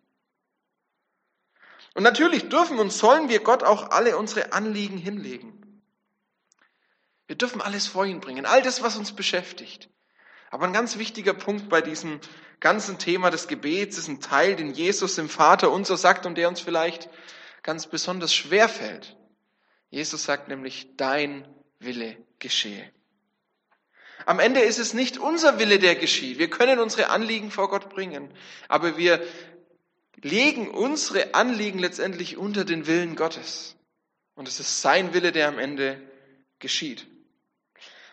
Und 1.93 2.03
natürlich 2.03 2.49
dürfen 2.49 2.79
und 2.79 2.91
sollen 2.91 3.29
wir 3.29 3.39
Gott 3.39 3.63
auch 3.63 3.91
alle 3.91 4.17
unsere 4.17 4.53
Anliegen 4.53 4.97
hinlegen. 4.97 5.83
Wir 7.27 7.35
dürfen 7.35 7.61
alles 7.61 7.87
vor 7.87 8.05
ihn 8.05 8.19
bringen, 8.19 8.45
all 8.45 8.61
das, 8.61 8.81
was 8.81 8.97
uns 8.97 9.13
beschäftigt. 9.13 9.89
Aber 10.51 10.65
ein 10.65 10.73
ganz 10.73 10.97
wichtiger 10.97 11.33
Punkt 11.33 11.69
bei 11.69 11.81
diesem 11.81 12.19
ganzen 12.59 12.97
Thema 12.97 13.29
des 13.29 13.47
Gebets 13.47 13.97
ist 13.97 14.07
ein 14.07 14.19
Teil, 14.19 14.55
den 14.55 14.73
Jesus 14.73 15.17
im 15.17 15.29
Vater 15.29 15.71
unser 15.71 15.95
sagt 15.95 16.25
und 16.25 16.35
der 16.35 16.49
uns 16.49 16.59
vielleicht 16.59 17.09
ganz 17.61 17.87
besonders 17.87 18.33
schwer 18.33 18.67
fällt. 18.67 19.15
Jesus 19.89 20.23
sagt 20.23 20.47
nämlich, 20.47 20.95
dein 20.97 21.47
Wille 21.79 22.17
geschehe. 22.39 22.91
Am 24.25 24.39
Ende 24.39 24.59
ist 24.59 24.79
es 24.79 24.93
nicht 24.93 25.17
unser 25.17 25.59
Wille, 25.59 25.79
der 25.79 25.95
geschieht. 25.95 26.37
Wir 26.37 26.49
können 26.49 26.79
unsere 26.79 27.09
Anliegen 27.09 27.51
vor 27.51 27.69
Gott 27.69 27.89
bringen, 27.89 28.31
aber 28.67 28.97
wir 28.97 29.25
legen 30.21 30.69
unsere 30.69 31.33
Anliegen 31.33 31.79
letztendlich 31.79 32.37
unter 32.37 32.65
den 32.65 32.85
Willen 32.85 33.15
Gottes. 33.15 33.75
Und 34.35 34.47
es 34.47 34.59
ist 34.59 34.81
sein 34.81 35.13
Wille, 35.13 35.31
der 35.31 35.47
am 35.47 35.57
Ende 35.57 36.01
geschieht. 36.59 37.07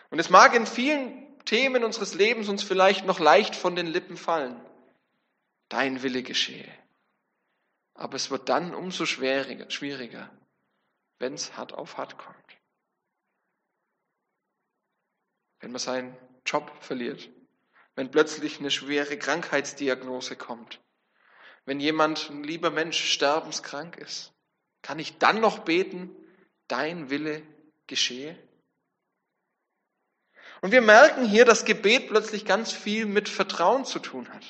Und 0.09 0.19
es 0.19 0.29
mag 0.29 0.55
in 0.55 0.65
vielen 0.65 1.23
Themen 1.43 1.83
unseres 1.83 2.13
Lebens 2.13 2.47
uns 2.47 2.63
vielleicht 2.63 3.05
noch 3.05 3.19
leicht 3.19 3.55
von 3.55 3.75
den 3.75 3.87
Lippen 3.87 4.17
fallen. 4.17 4.59
Dein 5.69 6.01
Wille 6.01 6.23
geschehe. 6.23 6.71
Aber 7.93 8.15
es 8.15 8.31
wird 8.31 8.47
dann 8.47 8.73
umso 8.73 9.05
schwieriger, 9.05 10.29
wenn 11.19 11.33
es 11.33 11.57
hart 11.57 11.73
auf 11.73 11.97
hart 11.97 12.17
kommt 12.17 12.56
wenn 15.67 15.73
man 15.73 15.79
seinen 15.81 16.15
Job 16.45 16.71
verliert, 16.79 17.29
wenn 17.95 18.09
plötzlich 18.09 18.59
eine 18.59 18.71
schwere 18.71 19.17
Krankheitsdiagnose 19.17 20.37
kommt, 20.37 20.79
wenn 21.65 21.81
jemand, 21.81 22.29
ein 22.29 22.45
lieber 22.45 22.71
Mensch, 22.71 22.97
sterbenskrank 23.11 23.97
ist, 23.97 24.31
kann 24.81 24.97
ich 24.97 25.17
dann 25.17 25.41
noch 25.41 25.59
beten, 25.59 26.15
dein 26.69 27.09
Wille 27.09 27.41
geschehe? 27.85 28.37
Und 30.61 30.71
wir 30.71 30.79
merken 30.79 31.25
hier, 31.25 31.43
dass 31.43 31.65
Gebet 31.65 32.07
plötzlich 32.07 32.45
ganz 32.45 32.71
viel 32.71 33.05
mit 33.05 33.27
Vertrauen 33.27 33.83
zu 33.83 33.99
tun 33.99 34.29
hat. 34.29 34.45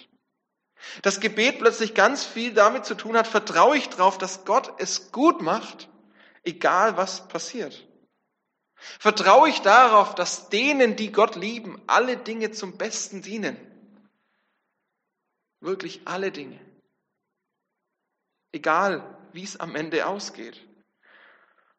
Das 1.01 1.19
Gebet 1.19 1.57
plötzlich 1.57 1.95
ganz 1.95 2.25
viel 2.25 2.53
damit 2.53 2.85
zu 2.85 2.93
tun 2.93 3.17
hat, 3.17 3.25
vertraue 3.25 3.75
ich 3.75 3.89
darauf, 3.89 4.19
dass 4.19 4.45
Gott 4.45 4.79
es 4.79 5.11
gut 5.11 5.41
macht, 5.41 5.89
egal 6.43 6.95
was 6.95 7.27
passiert. 7.27 7.86
Vertraue 8.77 9.49
ich 9.49 9.61
darauf, 9.61 10.15
dass 10.15 10.49
denen, 10.49 10.95
die 10.95 11.11
Gott 11.11 11.35
lieben, 11.35 11.81
alle 11.87 12.17
Dinge 12.17 12.51
zum 12.51 12.77
Besten 12.77 13.21
dienen? 13.21 13.57
Wirklich 15.59 16.01
alle 16.05 16.31
Dinge. 16.31 16.59
Egal, 18.51 19.17
wie 19.33 19.43
es 19.43 19.59
am 19.59 19.75
Ende 19.75 20.05
ausgeht. 20.07 20.63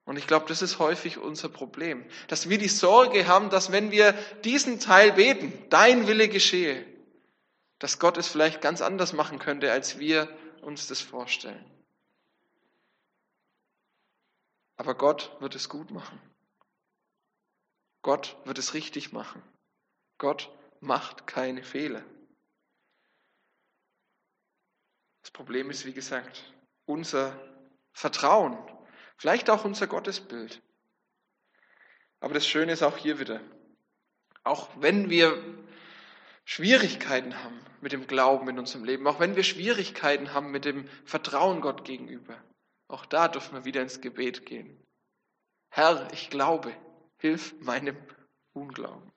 Und 0.04 0.16
ich 0.16 0.26
glaube, 0.26 0.46
das 0.48 0.62
ist 0.62 0.78
häufig 0.78 1.18
unser 1.18 1.48
Problem, 1.48 2.04
dass 2.28 2.48
wir 2.48 2.58
die 2.58 2.68
Sorge 2.68 3.26
haben, 3.26 3.50
dass 3.50 3.72
wenn 3.72 3.90
wir 3.90 4.12
diesen 4.42 4.80
Teil 4.80 5.12
beten, 5.12 5.52
dein 5.68 6.06
Wille 6.06 6.28
geschehe, 6.28 6.86
dass 7.78 7.98
Gott 7.98 8.16
es 8.16 8.26
vielleicht 8.26 8.60
ganz 8.60 8.80
anders 8.80 9.12
machen 9.12 9.38
könnte, 9.38 9.70
als 9.70 9.98
wir 9.98 10.28
uns 10.62 10.86
das 10.88 11.00
vorstellen. 11.00 11.64
Aber 14.76 14.94
Gott 14.94 15.36
wird 15.40 15.54
es 15.54 15.68
gut 15.68 15.90
machen. 15.90 16.18
Gott 18.08 18.38
wird 18.46 18.56
es 18.56 18.72
richtig 18.72 19.12
machen. 19.12 19.42
Gott 20.16 20.50
macht 20.80 21.26
keine 21.26 21.62
Fehler. 21.62 22.02
Das 25.20 25.30
Problem 25.30 25.68
ist, 25.68 25.84
wie 25.84 25.92
gesagt, 25.92 26.54
unser 26.86 27.38
Vertrauen, 27.92 28.56
vielleicht 29.18 29.50
auch 29.50 29.66
unser 29.66 29.86
Gottesbild. 29.86 30.62
Aber 32.20 32.32
das 32.32 32.46
Schöne 32.46 32.72
ist 32.72 32.82
auch 32.82 32.96
hier 32.96 33.18
wieder, 33.18 33.42
auch 34.42 34.70
wenn 34.80 35.10
wir 35.10 35.68
Schwierigkeiten 36.46 37.44
haben 37.44 37.60
mit 37.82 37.92
dem 37.92 38.06
Glauben 38.06 38.48
in 38.48 38.58
unserem 38.58 38.84
Leben, 38.84 39.06
auch 39.06 39.20
wenn 39.20 39.36
wir 39.36 39.44
Schwierigkeiten 39.44 40.32
haben 40.32 40.50
mit 40.50 40.64
dem 40.64 40.88
Vertrauen 41.04 41.60
Gott 41.60 41.84
gegenüber, 41.84 42.42
auch 42.88 43.04
da 43.04 43.28
dürfen 43.28 43.52
wir 43.52 43.66
wieder 43.66 43.82
ins 43.82 44.00
Gebet 44.00 44.46
gehen. 44.46 44.82
Herr, 45.68 46.10
ich 46.14 46.30
glaube, 46.30 46.74
Hilf 47.18 47.54
meinem 47.60 47.96
Unglauben. 48.52 49.12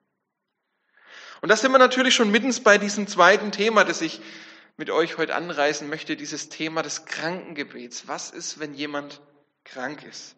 Und 1.41 1.49
da 1.49 1.55
sind 1.55 1.71
wir 1.71 1.79
natürlich 1.79 2.13
schon 2.13 2.31
mittens 2.31 2.59
bei 2.61 2.77
diesem 2.77 3.07
zweiten 3.07 3.51
Thema, 3.51 3.83
das 3.83 4.01
ich 4.01 4.21
mit 4.77 4.89
euch 4.89 5.17
heute 5.17 5.35
anreißen 5.35 5.89
möchte, 5.89 6.15
dieses 6.15 6.49
Thema 6.49 6.81
des 6.81 7.05
Krankengebets. 7.05 8.07
Was 8.07 8.31
ist, 8.31 8.59
wenn 8.59 8.73
jemand 8.73 9.21
krank 9.63 10.03
ist? 10.03 10.35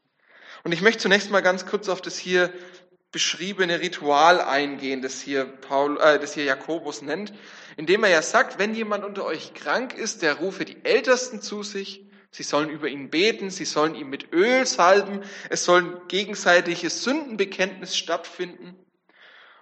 Und 0.63 0.71
ich 0.71 0.81
möchte 0.81 1.01
zunächst 1.01 1.29
mal 1.29 1.41
ganz 1.41 1.65
kurz 1.65 1.89
auf 1.89 2.01
das 2.01 2.17
hier 2.17 2.53
beschriebene 3.11 3.79
Ritual 3.79 4.41
eingehen, 4.41 5.01
das 5.01 5.21
hier, 5.21 5.45
Paul, 5.45 5.99
äh, 6.01 6.19
das 6.19 6.33
hier 6.33 6.45
Jakobus 6.45 7.01
nennt, 7.01 7.33
indem 7.77 8.03
er 8.03 8.09
ja 8.09 8.21
sagt, 8.21 8.57
wenn 8.57 8.73
jemand 8.73 9.05
unter 9.05 9.23
euch 9.23 9.53
krank 9.53 9.93
ist, 9.93 10.21
der 10.21 10.35
rufe 10.35 10.65
die 10.65 10.83
Ältesten 10.83 11.41
zu 11.41 11.63
sich 11.63 12.02
Sie 12.33 12.41
sollen 12.41 12.69
über 12.69 12.87
ihn 12.87 13.11
beten, 13.11 13.51
sie 13.51 13.63
sollen 13.63 13.93
ihn 13.93 14.09
mit 14.09 14.33
Öl 14.33 14.65
salben, 14.65 15.21
es 15.51 15.65
soll 15.65 15.83
ein 15.83 16.07
gegenseitiges 16.07 17.03
Sündenbekenntnis 17.03 17.95
stattfinden. 17.95 18.75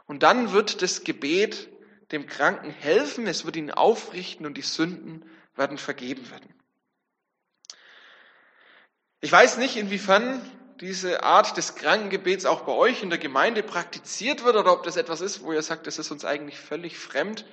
Und 0.07 0.23
dann 0.23 0.53
wird 0.53 0.81
das 0.81 1.03
Gebet 1.03 1.67
dem 2.13 2.27
Kranken 2.27 2.69
helfen, 2.69 3.27
es 3.27 3.43
wird 3.43 3.57
ihn 3.57 3.71
aufrichten 3.71 4.45
und 4.45 4.55
die 4.55 4.61
Sünden 4.61 5.29
werden 5.57 5.77
vergeben 5.77 6.31
werden. 6.31 6.55
Ich 9.19 9.33
weiß 9.33 9.57
nicht, 9.57 9.75
inwiefern 9.75 10.41
diese 10.79 11.23
Art 11.23 11.57
des 11.57 11.75
Krankengebets 11.75 12.45
auch 12.45 12.61
bei 12.61 12.71
euch 12.71 13.03
in 13.03 13.09
der 13.09 13.19
Gemeinde 13.19 13.63
praktiziert 13.63 14.45
wird 14.45 14.55
oder 14.55 14.71
ob 14.71 14.83
das 14.83 14.95
etwas 14.95 15.19
ist, 15.19 15.43
wo 15.43 15.51
ihr 15.51 15.61
sagt, 15.61 15.87
das 15.87 15.99
ist 15.99 16.09
uns 16.09 16.23
eigentlich 16.23 16.57
völlig 16.57 16.97
fremd. 16.97 17.45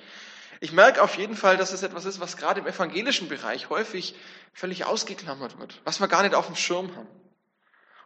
Ich 0.61 0.73
merke 0.73 1.01
auf 1.01 1.17
jeden 1.17 1.35
Fall, 1.35 1.55
dass 1.57 1.71
es 1.71 1.83
etwas 1.83 2.05
ist, 2.05 2.19
was 2.19 2.35
gerade 2.35 2.59
im 2.59 2.67
evangelischen 2.67 3.29
Bereich 3.29 3.69
häufig 3.69 4.15
völlig 4.53 4.85
ausgeklammert 4.85 5.57
wird, 5.57 5.81
was 5.85 5.99
wir 5.99 6.07
gar 6.07 6.23
nicht 6.23 6.35
auf 6.35 6.47
dem 6.47 6.55
Schirm 6.55 6.95
haben. 6.95 7.07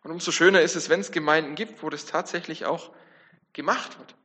Und 0.03 0.11
umso 0.11 0.31
schöner 0.31 0.61
ist 0.61 0.75
es, 0.75 0.89
wenn 0.89 0.99
es 0.99 1.11
Gemeinden 1.11 1.55
gibt, 1.55 1.81
wo 1.81 1.89
das 1.89 2.05
tatsächlich 2.05 2.65
auch 2.65 2.91
gemacht 3.53 3.97
wird. 3.97 4.15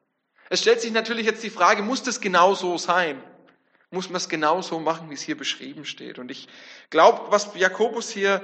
Es 0.50 0.61
stellt 0.61 0.80
sich 0.80 0.92
natürlich 0.92 1.25
jetzt 1.25 1.42
die 1.42 1.50
Frage, 1.50 1.82
muss 1.82 2.02
das 2.02 2.20
genau 2.20 2.54
so 2.54 2.78
sein? 2.78 3.23
Muss 3.90 4.08
man 4.08 4.16
es 4.16 4.28
genau 4.28 4.61
so 4.61 4.80
machen, 4.80 5.08
wie 5.08 5.14
es 5.14 5.23
hier 5.23 5.37
beschrieben 5.37 5.85
steht? 5.85 6.18
Und 6.18 6.30
ich 6.30 6.49
glaube, 6.90 7.30
was 7.30 7.54
Jakobus 7.54 8.11
hier 8.11 8.42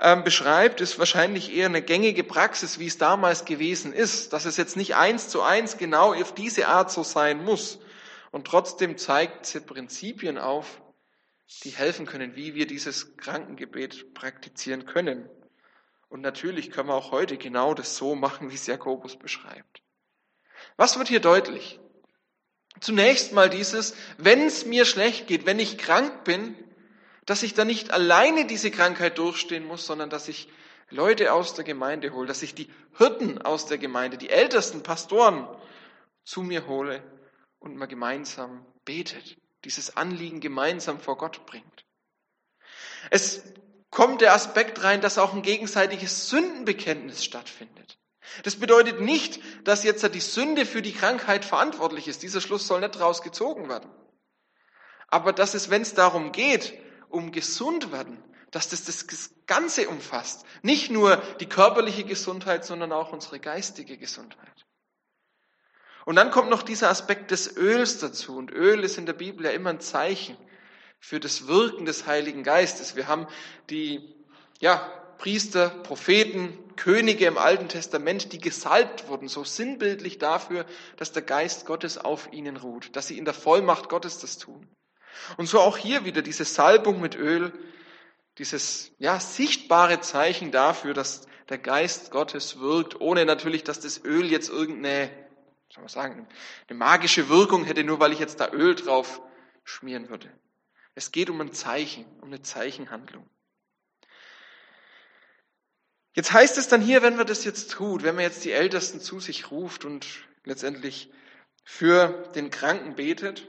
ähm, 0.00 0.24
beschreibt, 0.24 0.80
ist 0.80 0.98
wahrscheinlich 0.98 1.54
eher 1.54 1.66
eine 1.66 1.82
gängige 1.82 2.24
Praxis, 2.24 2.80
wie 2.80 2.86
es 2.86 2.98
damals 2.98 3.44
gewesen 3.44 3.92
ist, 3.92 4.32
dass 4.32 4.44
es 4.46 4.56
jetzt 4.56 4.76
nicht 4.76 4.96
eins 4.96 5.28
zu 5.28 5.42
eins 5.42 5.76
genau 5.76 6.14
auf 6.14 6.34
diese 6.34 6.66
Art 6.66 6.90
so 6.90 7.04
sein 7.04 7.44
muss. 7.44 7.78
Und 8.32 8.46
trotzdem 8.46 8.96
zeigt 8.96 9.44
es 9.46 9.64
Prinzipien 9.64 10.38
auf, 10.38 10.82
die 11.64 11.70
helfen 11.70 12.06
können, 12.06 12.34
wie 12.34 12.54
wir 12.54 12.66
dieses 12.66 13.18
Krankengebet 13.18 14.14
praktizieren 14.14 14.86
können. 14.86 15.28
Und 16.08 16.22
natürlich 16.22 16.70
können 16.70 16.88
wir 16.88 16.94
auch 16.94 17.12
heute 17.12 17.36
genau 17.36 17.74
das 17.74 17.96
so 17.96 18.14
machen, 18.14 18.50
wie 18.50 18.54
es 18.54 18.66
Jakobus 18.66 19.18
beschreibt. 19.18 19.82
Was 20.76 20.98
wird 20.98 21.08
hier 21.08 21.20
deutlich? 21.20 21.78
Zunächst 22.80 23.34
mal 23.34 23.50
dieses, 23.50 23.94
wenn 24.16 24.46
es 24.46 24.64
mir 24.64 24.86
schlecht 24.86 25.26
geht, 25.26 25.44
wenn 25.44 25.58
ich 25.58 25.76
krank 25.76 26.24
bin, 26.24 26.56
dass 27.26 27.42
ich 27.42 27.52
dann 27.52 27.66
nicht 27.66 27.90
alleine 27.92 28.46
diese 28.46 28.70
Krankheit 28.70 29.18
durchstehen 29.18 29.64
muss, 29.64 29.86
sondern 29.86 30.08
dass 30.08 30.28
ich 30.28 30.48
Leute 30.88 31.34
aus 31.34 31.52
der 31.52 31.64
Gemeinde 31.64 32.14
hole, 32.14 32.26
dass 32.26 32.42
ich 32.42 32.54
die 32.54 32.70
Hirten 32.96 33.42
aus 33.42 33.66
der 33.66 33.76
Gemeinde, 33.76 34.16
die 34.16 34.30
ältesten 34.30 34.82
Pastoren 34.82 35.46
zu 36.24 36.42
mir 36.42 36.66
hole 36.66 37.02
und 37.62 37.76
mal 37.76 37.86
gemeinsam 37.86 38.66
betet, 38.84 39.36
dieses 39.64 39.96
Anliegen 39.96 40.40
gemeinsam 40.40 41.00
vor 41.00 41.16
Gott 41.16 41.46
bringt. 41.46 41.84
Es 43.10 43.42
kommt 43.90 44.20
der 44.20 44.34
Aspekt 44.34 44.82
rein, 44.82 45.00
dass 45.00 45.18
auch 45.18 45.32
ein 45.32 45.42
gegenseitiges 45.42 46.28
Sündenbekenntnis 46.28 47.24
stattfindet. 47.24 47.98
Das 48.44 48.56
bedeutet 48.56 49.00
nicht, 49.00 49.40
dass 49.64 49.84
jetzt 49.84 50.02
die 50.14 50.20
Sünde 50.20 50.64
für 50.66 50.82
die 50.82 50.94
Krankheit 50.94 51.44
verantwortlich 51.44 52.08
ist. 52.08 52.22
Dieser 52.22 52.40
Schluss 52.40 52.66
soll 52.66 52.80
nicht 52.80 52.96
daraus 52.96 53.22
gezogen 53.22 53.68
werden. 53.68 53.90
Aber 55.08 55.32
dass 55.32 55.54
es, 55.54 55.70
wenn 55.70 55.82
es 55.82 55.94
darum 55.94 56.32
geht, 56.32 56.74
um 57.10 57.32
gesund 57.32 57.92
werden, 57.92 58.22
dass 58.50 58.68
das 58.68 58.84
das 58.84 59.30
Ganze 59.46 59.88
umfasst. 59.88 60.44
Nicht 60.62 60.90
nur 60.90 61.16
die 61.40 61.48
körperliche 61.48 62.04
Gesundheit, 62.04 62.64
sondern 62.64 62.92
auch 62.92 63.12
unsere 63.12 63.38
geistige 63.38 63.98
Gesundheit. 63.98 64.66
Und 66.04 66.16
dann 66.16 66.30
kommt 66.30 66.50
noch 66.50 66.62
dieser 66.62 66.90
Aspekt 66.90 67.30
des 67.30 67.56
Öls 67.56 67.98
dazu. 67.98 68.36
Und 68.36 68.50
Öl 68.50 68.84
ist 68.84 68.98
in 68.98 69.06
der 69.06 69.12
Bibel 69.12 69.46
ja 69.46 69.52
immer 69.52 69.70
ein 69.70 69.80
Zeichen 69.80 70.36
für 70.98 71.20
das 71.20 71.46
Wirken 71.46 71.84
des 71.84 72.06
Heiligen 72.06 72.42
Geistes. 72.42 72.96
Wir 72.96 73.08
haben 73.08 73.26
die, 73.70 74.14
ja, 74.60 74.76
Priester, 75.18 75.68
Propheten, 75.68 76.58
Könige 76.74 77.26
im 77.26 77.38
Alten 77.38 77.68
Testament, 77.68 78.32
die 78.32 78.40
gesalbt 78.40 79.08
wurden, 79.08 79.28
so 79.28 79.44
sinnbildlich 79.44 80.18
dafür, 80.18 80.66
dass 80.96 81.12
der 81.12 81.22
Geist 81.22 81.66
Gottes 81.66 81.98
auf 81.98 82.32
ihnen 82.32 82.56
ruht, 82.56 82.96
dass 82.96 83.06
sie 83.06 83.18
in 83.18 83.24
der 83.24 83.34
Vollmacht 83.34 83.88
Gottes 83.88 84.18
das 84.18 84.38
tun. 84.38 84.66
Und 85.36 85.46
so 85.46 85.60
auch 85.60 85.76
hier 85.76 86.04
wieder 86.04 86.22
diese 86.22 86.44
Salbung 86.44 87.00
mit 87.00 87.14
Öl, 87.14 87.52
dieses 88.38 88.92
ja, 88.98 89.20
sichtbare 89.20 90.00
Zeichen 90.00 90.50
dafür, 90.50 90.94
dass 90.94 91.26
der 91.48 91.58
Geist 91.58 92.10
Gottes 92.10 92.58
wirkt, 92.60 93.00
ohne 93.00 93.24
natürlich, 93.24 93.62
dass 93.62 93.80
das 93.80 94.02
Öl 94.04 94.30
jetzt 94.30 94.48
irgendeine, 94.48 95.10
soll 95.72 95.82
man 95.82 95.88
sagen, 95.88 96.28
eine 96.68 96.78
magische 96.78 97.30
Wirkung 97.30 97.64
hätte, 97.64 97.82
nur 97.82 97.98
weil 97.98 98.12
ich 98.12 98.18
jetzt 98.18 98.40
da 98.40 98.50
Öl 98.52 98.74
drauf 98.74 99.22
schmieren 99.64 100.10
würde. 100.10 100.30
Es 100.94 101.12
geht 101.12 101.30
um 101.30 101.40
ein 101.40 101.54
Zeichen, 101.54 102.04
um 102.20 102.28
eine 102.28 102.42
Zeichenhandlung. 102.42 103.26
Jetzt 106.14 106.32
heißt 106.32 106.58
es 106.58 106.68
dann 106.68 106.82
hier, 106.82 107.00
wenn 107.00 107.16
man 107.16 107.26
das 107.26 107.44
jetzt 107.44 107.70
tut, 107.70 108.02
wenn 108.02 108.14
man 108.14 108.24
jetzt 108.24 108.44
die 108.44 108.52
Ältesten 108.52 109.00
zu 109.00 109.18
sich 109.18 109.50
ruft 109.50 109.86
und 109.86 110.06
letztendlich 110.44 111.10
für 111.64 112.30
den 112.34 112.50
Kranken 112.50 112.96
betet, 112.96 113.48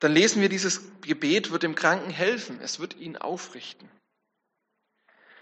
dann 0.00 0.12
lesen 0.12 0.42
wir, 0.42 0.48
dieses 0.48 0.82
Gebet 1.02 1.52
wird 1.52 1.62
dem 1.62 1.76
Kranken 1.76 2.10
helfen, 2.10 2.58
es 2.60 2.80
wird 2.80 2.96
ihn 2.96 3.16
aufrichten. 3.16 3.88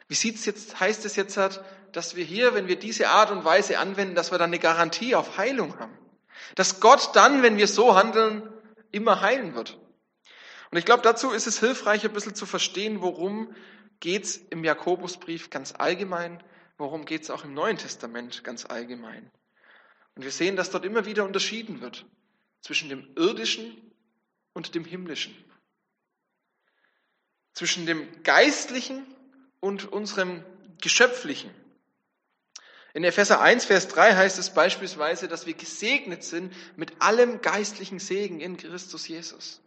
Wie 0.08 0.14
sieht's 0.14 0.44
jetzt, 0.44 0.78
heißt 0.78 1.06
es 1.06 1.16
jetzt, 1.16 1.38
dass 1.92 2.16
wir 2.16 2.24
hier, 2.24 2.54
wenn 2.54 2.68
wir 2.68 2.78
diese 2.78 3.08
Art 3.08 3.30
und 3.30 3.44
Weise 3.44 3.78
anwenden, 3.78 4.14
dass 4.14 4.30
wir 4.30 4.38
dann 4.38 4.50
eine 4.50 4.58
Garantie 4.58 5.14
auf 5.14 5.36
Heilung 5.38 5.78
haben? 5.78 5.96
Dass 6.54 6.80
Gott 6.80 7.14
dann, 7.14 7.42
wenn 7.42 7.56
wir 7.56 7.68
so 7.68 7.94
handeln, 7.94 8.50
immer 8.90 9.20
heilen 9.20 9.54
wird. 9.54 9.78
Und 10.70 10.78
ich 10.78 10.84
glaube, 10.84 11.02
dazu 11.02 11.30
ist 11.30 11.46
es 11.46 11.60
hilfreich, 11.60 12.04
ein 12.04 12.12
bisschen 12.12 12.34
zu 12.34 12.46
verstehen, 12.46 13.02
worum 13.02 13.54
geht's 14.00 14.36
im 14.36 14.64
Jakobusbrief 14.64 15.50
ganz 15.50 15.74
allgemein, 15.76 16.42
worum 16.78 17.04
geht's 17.04 17.30
auch 17.30 17.44
im 17.44 17.54
Neuen 17.54 17.78
Testament 17.78 18.42
ganz 18.42 18.64
allgemein. 18.64 19.30
Und 20.14 20.24
wir 20.24 20.30
sehen, 20.30 20.56
dass 20.56 20.70
dort 20.70 20.84
immer 20.84 21.06
wieder 21.06 21.24
unterschieden 21.24 21.80
wird 21.80 22.06
zwischen 22.60 22.88
dem 22.88 23.08
irdischen 23.16 23.92
und 24.52 24.74
dem 24.74 24.84
Himmlischen. 24.84 25.34
Zwischen 27.54 27.86
dem 27.86 28.22
Geistlichen 28.22 29.06
und 29.60 29.92
unserem 29.92 30.44
Geschöpflichen. 30.80 31.50
In 32.94 33.04
Epheser 33.04 33.40
1, 33.40 33.64
Vers 33.64 33.88
3 33.88 34.16
heißt 34.16 34.38
es 34.38 34.50
beispielsweise, 34.50 35.26
dass 35.26 35.46
wir 35.46 35.54
gesegnet 35.54 36.24
sind 36.24 36.52
mit 36.76 37.00
allem 37.00 37.40
geistlichen 37.40 37.98
Segen 37.98 38.40
in 38.40 38.58
Christus 38.58 39.08
Jesus. 39.08 39.62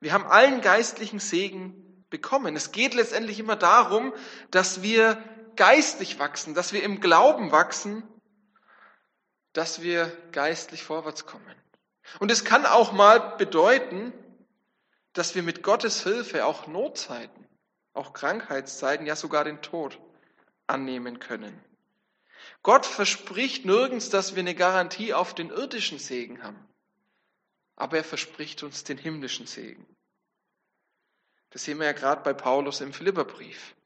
Wir 0.00 0.12
haben 0.12 0.26
allen 0.26 0.60
geistlichen 0.62 1.18
Segen 1.18 2.06
bekommen. 2.08 2.56
Es 2.56 2.72
geht 2.72 2.94
letztendlich 2.94 3.38
immer 3.38 3.56
darum, 3.56 4.14
dass 4.50 4.82
wir 4.82 5.22
geistlich 5.56 6.18
wachsen, 6.18 6.54
dass 6.54 6.72
wir 6.72 6.82
im 6.82 7.00
Glauben 7.00 7.52
wachsen, 7.52 8.02
dass 9.52 9.82
wir 9.82 10.06
geistlich 10.32 10.82
vorwärts 10.82 11.26
kommen. 11.26 11.54
Und 12.18 12.30
es 12.30 12.44
kann 12.44 12.66
auch 12.66 12.92
mal 12.92 13.36
bedeuten, 13.36 14.12
dass 15.12 15.34
wir 15.34 15.42
mit 15.42 15.62
Gottes 15.62 16.02
Hilfe 16.02 16.44
auch 16.44 16.66
Notzeiten, 16.66 17.46
auch 17.92 18.12
Krankheitszeiten, 18.12 19.06
ja 19.06 19.16
sogar 19.16 19.44
den 19.44 19.62
Tod 19.62 19.98
annehmen 20.66 21.18
können. 21.18 21.58
Gott 22.64 22.84
verspricht 22.84 23.64
nirgends, 23.64 24.10
dass 24.10 24.34
wir 24.34 24.40
eine 24.40 24.56
Garantie 24.56 25.14
auf 25.14 25.36
den 25.36 25.50
irdischen 25.50 26.00
Segen 26.00 26.42
haben, 26.42 26.58
aber 27.76 27.98
er 27.98 28.04
verspricht 28.04 28.64
uns 28.64 28.82
den 28.82 28.98
himmlischen 28.98 29.46
Segen. 29.46 29.86
Das 31.50 31.62
sehen 31.62 31.78
wir 31.78 31.86
ja 31.86 31.92
gerade 31.92 32.22
bei 32.24 32.32
Paulus 32.32 32.80
im 32.80 32.92
Philipperbrief 32.92 33.76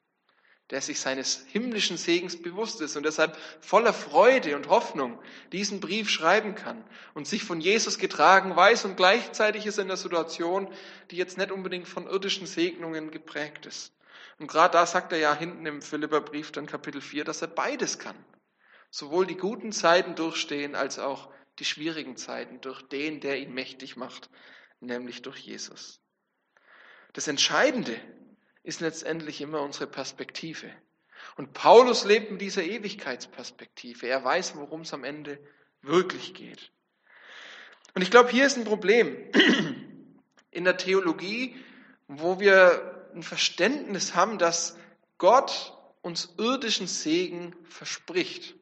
der 0.70 0.82
sich 0.82 1.00
seines 1.00 1.46
himmlischen 1.48 1.96
Segens 1.96 2.40
bewusst 2.40 2.80
ist 2.82 2.96
und 2.96 3.04
deshalb 3.04 3.36
voller 3.60 3.94
Freude 3.94 4.54
und 4.54 4.68
Hoffnung 4.68 5.18
diesen 5.50 5.80
Brief 5.80 6.10
schreiben 6.10 6.54
kann 6.54 6.84
und 7.14 7.26
sich 7.26 7.42
von 7.42 7.60
Jesus 7.60 7.98
getragen 7.98 8.54
weiß 8.54 8.84
und 8.84 8.96
gleichzeitig 8.96 9.64
ist 9.64 9.78
er 9.78 9.82
in 9.82 9.88
der 9.88 9.96
Situation, 9.96 10.68
die 11.10 11.16
jetzt 11.16 11.38
nicht 11.38 11.50
unbedingt 11.50 11.88
von 11.88 12.06
irdischen 12.06 12.46
Segnungen 12.46 13.10
geprägt 13.10 13.64
ist. 13.64 13.94
Und 14.38 14.46
gerade 14.46 14.72
da 14.72 14.84
sagt 14.84 15.12
er 15.12 15.18
ja 15.18 15.34
hinten 15.34 15.64
im 15.64 15.80
Philipperbrief 15.80 16.52
dann 16.52 16.66
Kapitel 16.66 17.00
4, 17.00 17.24
dass 17.24 17.40
er 17.40 17.48
beides 17.48 17.98
kann. 17.98 18.16
Sowohl 18.90 19.26
die 19.26 19.36
guten 19.36 19.72
Zeiten 19.72 20.14
durchstehen 20.14 20.74
als 20.74 20.98
auch 20.98 21.30
die 21.58 21.64
schwierigen 21.64 22.16
Zeiten 22.16 22.60
durch 22.60 22.82
den, 22.82 23.20
der 23.20 23.38
ihn 23.38 23.52
mächtig 23.52 23.96
macht, 23.96 24.30
nämlich 24.80 25.22
durch 25.22 25.38
Jesus. 25.38 26.00
Das 27.12 27.28
Entscheidende 27.28 27.98
ist 28.62 28.80
letztendlich 28.80 29.40
immer 29.40 29.62
unsere 29.62 29.86
Perspektive. 29.86 30.70
Und 31.36 31.52
Paulus 31.52 32.04
lebt 32.04 32.30
mit 32.30 32.40
dieser 32.40 32.62
Ewigkeitsperspektive. 32.62 34.06
Er 34.06 34.24
weiß, 34.24 34.56
worum 34.56 34.82
es 34.82 34.94
am 34.94 35.04
Ende 35.04 35.38
wirklich 35.82 36.34
geht. 36.34 36.70
Und 37.94 38.02
ich 38.02 38.10
glaube, 38.10 38.30
hier 38.30 38.46
ist 38.46 38.56
ein 38.56 38.64
Problem 38.64 39.16
in 40.50 40.64
der 40.64 40.76
Theologie, 40.76 41.56
wo 42.06 42.40
wir 42.40 43.10
ein 43.14 43.22
Verständnis 43.22 44.14
haben, 44.14 44.38
dass 44.38 44.76
Gott 45.18 45.76
uns 46.02 46.34
irdischen 46.38 46.86
Segen 46.86 47.56
verspricht. 47.64 48.54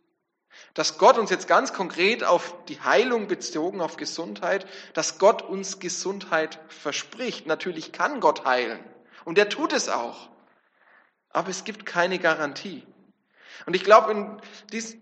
Dass 0.75 0.99
Gott 0.99 1.19
uns 1.19 1.31
jetzt 1.31 1.49
ganz 1.49 1.73
konkret 1.73 2.25
auf 2.25 2.55
die 2.67 2.81
Heilung 2.81 3.29
bezogen, 3.29 3.81
auf 3.81 3.97
Gesundheit, 3.97 4.67
dass 4.95 5.19
Gott 5.19 5.43
uns 5.43 5.79
Gesundheit 5.79 6.59
verspricht. 6.69 7.47
Natürlich 7.47 7.93
kann 7.93 8.21
Gott 8.21 8.45
heilen. 8.45 8.85
Und 9.25 9.39
er 9.39 9.49
tut 9.49 9.73
es 9.73 9.89
auch. 9.89 10.29
Aber 11.31 11.49
es 11.49 11.65
gibt 11.65 11.87
keine 11.87 12.19
Garantie. 12.19 12.87
Und 13.67 13.75
ich 13.75 13.85
glaube, 13.85 14.39
dies, 14.73 14.97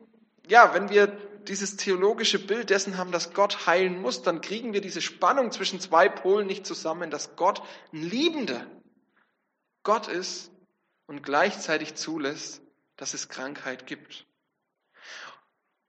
ja, 0.46 0.74
wenn 0.74 0.90
wir 0.90 1.06
dieses 1.48 1.76
theologische 1.76 2.38
Bild 2.38 2.70
dessen 2.70 2.96
haben, 2.96 3.12
dass 3.12 3.34
Gott 3.34 3.66
heilen 3.66 4.00
muss, 4.00 4.22
dann 4.22 4.40
kriegen 4.40 4.72
wir 4.72 4.80
diese 4.80 5.02
Spannung 5.02 5.52
zwischen 5.52 5.80
zwei 5.80 6.08
Polen 6.08 6.46
nicht 6.46 6.66
zusammen, 6.66 7.10
dass 7.10 7.36
Gott 7.36 7.62
ein 7.92 8.02
liebender 8.02 8.66
Gott 9.82 10.08
ist 10.08 10.50
und 11.06 11.22
gleichzeitig 11.22 11.94
zulässt, 11.94 12.62
dass 12.96 13.14
es 13.14 13.28
Krankheit 13.28 13.86
gibt. 13.86 14.26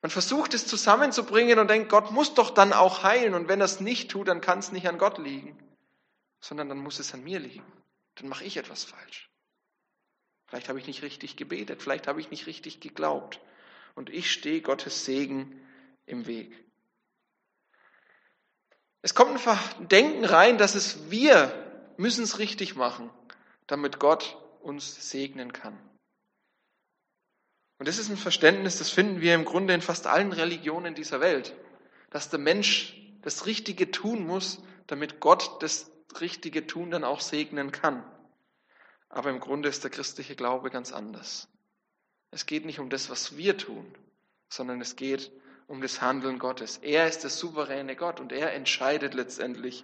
Man 0.06 0.12
versucht 0.12 0.54
es 0.54 0.68
zusammenzubringen 0.68 1.58
und 1.58 1.68
denkt, 1.68 1.90
Gott 1.90 2.12
muss 2.12 2.36
doch 2.36 2.52
dann 2.52 2.74
auch 2.74 3.02
heilen 3.02 3.34
und 3.34 3.48
wenn 3.48 3.60
er 3.60 3.66
es 3.66 3.80
nicht 3.80 4.12
tut, 4.12 4.28
dann 4.28 4.40
kann 4.40 4.60
es 4.60 4.72
nicht 4.72 4.88
an 4.88 5.00
Gott 5.00 5.18
liegen, 5.18 5.58
sondern 6.40 6.70
dann 6.70 6.78
muss 6.78 7.00
es 7.00 7.14
an 7.16 7.24
mir 7.24 7.40
liegen 7.40 7.66
dann 8.16 8.30
mache 8.30 8.44
ich 8.44 8.58
etwas 8.58 8.84
falsch. 8.84 9.30
Vielleicht 10.48 10.70
habe 10.70 10.80
ich 10.80 10.88
nicht 10.88 11.02
richtig 11.02 11.36
gebetet, 11.36 11.82
vielleicht 11.82 12.08
habe 12.08 12.20
ich 12.22 12.32
nicht 12.32 12.48
richtig 12.48 12.80
geglaubt. 12.80 13.40
Und 13.94 14.10
ich 14.10 14.32
stehe 14.32 14.62
Gottes 14.62 15.06
Segen 15.06 15.62
im 16.06 16.28
Weg. 16.28 16.64
Es 19.02 19.14
kommt 19.16 19.48
ein 19.48 19.88
Denken 19.88 20.26
rein, 20.26 20.58
dass 20.58 20.76
es 20.76 21.10
wir 21.12 21.94
müssen 21.98 22.24
es 22.24 22.40
richtig 22.40 22.76
machen, 22.76 23.10
damit 23.68 24.00
Gott 24.00 24.38
uns 24.62 25.10
segnen 25.10 25.54
kann. 25.54 25.78
Und 27.78 27.88
das 27.88 27.98
ist 27.98 28.10
ein 28.10 28.18
Verständnis, 28.18 28.78
das 28.78 28.90
finden 28.90 29.22
wir 29.22 29.36
im 29.36 29.46
Grunde 29.46 29.74
in 29.74 29.82
fast 29.82 30.08
allen 30.08 30.32
Religionen 30.32 30.96
dieser 30.96 31.20
Welt, 31.20 31.54
dass 32.10 32.30
der 32.30 32.40
Mensch 32.40 33.02
das 33.22 33.46
Richtige 33.46 33.92
tun 33.92 34.26
muss, 34.26 34.64
damit 34.88 35.20
Gott 35.20 35.62
das 35.62 35.92
Richtige 36.22 36.68
tun 36.68 36.92
dann 36.92 37.04
auch 37.04 37.20
segnen 37.20 37.72
kann. 37.72 38.04
Aber 39.10 39.30
im 39.30 39.40
Grunde 39.40 39.70
ist 39.70 39.84
der 39.84 39.92
christliche 39.92 40.36
Glaube 40.36 40.70
ganz 40.70 40.92
anders. 40.94 41.48
Es 42.32 42.46
geht 42.46 42.66
nicht 42.66 42.80
um 42.80 42.90
das, 42.90 43.10
was 43.10 43.38
wir 43.38 43.58
tun, 43.58 43.86
sondern 44.50 44.82
es 44.82 44.96
geht 44.96 45.32
um 45.68 45.82
das 45.82 46.02
Handeln 46.02 46.40
Gottes. 46.40 46.78
Er 46.78 47.08
ist 47.08 47.24
der 47.24 47.30
souveräne 47.30 47.96
Gott 47.96 48.20
und 48.20 48.32
er 48.32 48.54
entscheidet 48.54 49.14
letztendlich, 49.14 49.84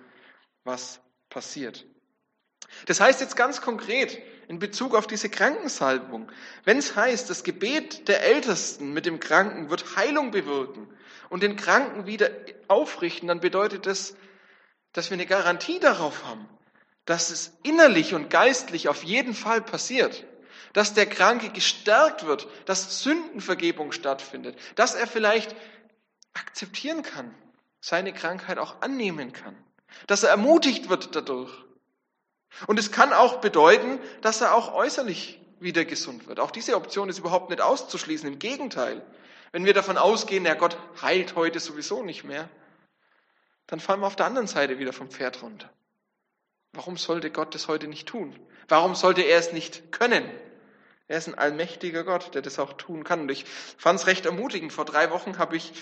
was 0.64 1.00
passiert. 1.30 1.86
Das 2.86 3.00
heißt 3.00 3.22
jetzt 3.22 3.36
ganz 3.36 3.62
konkret 3.62 4.22
in 4.52 4.60
Bezug 4.60 4.96
auf 4.96 5.08
diese 5.08 5.30
Krankensalbung, 5.30 6.30
wenn 6.66 6.78
es 6.78 6.98
heißt, 6.98 7.30
das 7.30 7.46
Gebet 7.46 8.10
der 8.10 8.22
Ältesten 8.22 8.92
mit 8.92 9.06
dem 9.06 9.22
Kranken 9.22 9.70
wird 9.70 9.96
Heilung 9.96 10.32
bewirken 10.32 10.90
und 11.30 11.42
den 11.42 11.56
Kranken 11.56 12.06
wieder 12.06 12.30
aufrichten, 12.68 13.30
dann 13.30 13.40
bedeutet 13.40 13.86
das, 13.86 14.14
dass 14.92 15.10
wir 15.10 15.16
eine 15.16 15.26
Garantie 15.26 15.80
darauf 15.80 16.26
haben, 16.26 16.50
dass 17.06 17.30
es 17.30 17.54
innerlich 17.64 18.14
und 18.14 18.30
geistlich 18.30 18.90
auf 18.90 19.04
jeden 19.04 19.34
Fall 19.34 19.62
passiert, 19.62 20.26
dass 20.74 20.94
der 20.94 21.06
Kranke 21.06 21.52
gestärkt 21.52 22.26
wird, 22.26 22.46
dass 22.66 23.02
Sündenvergebung 23.04 23.94
stattfindet, 23.94 24.58
dass 24.76 24.96
er 24.96 25.08
vielleicht 25.08 25.56
akzeptieren 26.34 27.04
kann, 27.04 27.34
seine 27.80 28.12
Krankheit 28.12 28.58
auch 28.58 28.82
annehmen 28.82 29.32
kann, 29.32 29.56
dass 30.08 30.24
er 30.24 30.30
ermutigt 30.32 30.90
wird 30.90 31.16
dadurch. 31.16 31.54
Und 32.68 32.80
es 32.80 32.92
kann 32.92 33.14
auch 33.14 33.38
bedeuten, 33.42 34.00
dass 34.22 34.42
er 34.42 34.54
auch 34.56 34.74
äußerlich 34.74 35.40
wieder 35.60 35.86
gesund 35.86 36.28
wird. 36.28 36.40
Auch 36.40 36.52
diese 36.52 36.76
Option 36.76 37.10
ist 37.10 37.20
überhaupt 37.20 37.50
nicht 37.50 37.62
auszuschließen. 37.62 38.28
Im 38.28 38.40
Gegenteil, 38.40 39.02
wenn 39.52 39.66
wir 39.66 39.74
davon 39.74 39.98
ausgehen, 39.98 40.44
der 40.44 40.56
Gott 40.56 40.78
heilt 41.02 41.36
heute 41.36 41.60
sowieso 41.60 42.04
nicht 42.04 42.24
mehr, 42.24 42.50
dann 43.68 43.80
fallen 43.80 44.02
wir 44.02 44.08
auf 44.08 44.16
der 44.16 44.26
anderen 44.26 44.48
Seite 44.48 44.80
wieder 44.80 44.94
vom 44.94 45.10
Pferd 45.10 45.42
runter. 45.42 45.70
Warum 46.74 46.98
sollte 46.98 47.32
Gott 47.32 47.54
das 47.54 47.68
heute 47.68 47.88
nicht 47.88 48.08
tun? 48.08 48.38
Warum 48.68 48.96
sollte 48.96 49.22
er 49.22 49.38
es 49.38 49.52
nicht 49.54 49.92
können? 49.92 50.30
Er 51.08 51.18
ist 51.18 51.28
ein 51.28 51.36
allmächtiger 51.36 52.06
Gott, 52.06 52.34
der 52.34 52.42
das 52.42 52.58
auch 52.58 52.74
tun 52.74 53.04
kann. 53.04 53.22
Und 53.22 53.32
ich 53.32 53.46
fand 53.78 54.00
es 54.00 54.08
recht 54.08 54.26
ermutigend. 54.26 54.72
Vor 54.72 54.86
drei 54.86 55.12
Wochen 55.12 55.38
habe 55.38 55.58
ich 55.58 55.74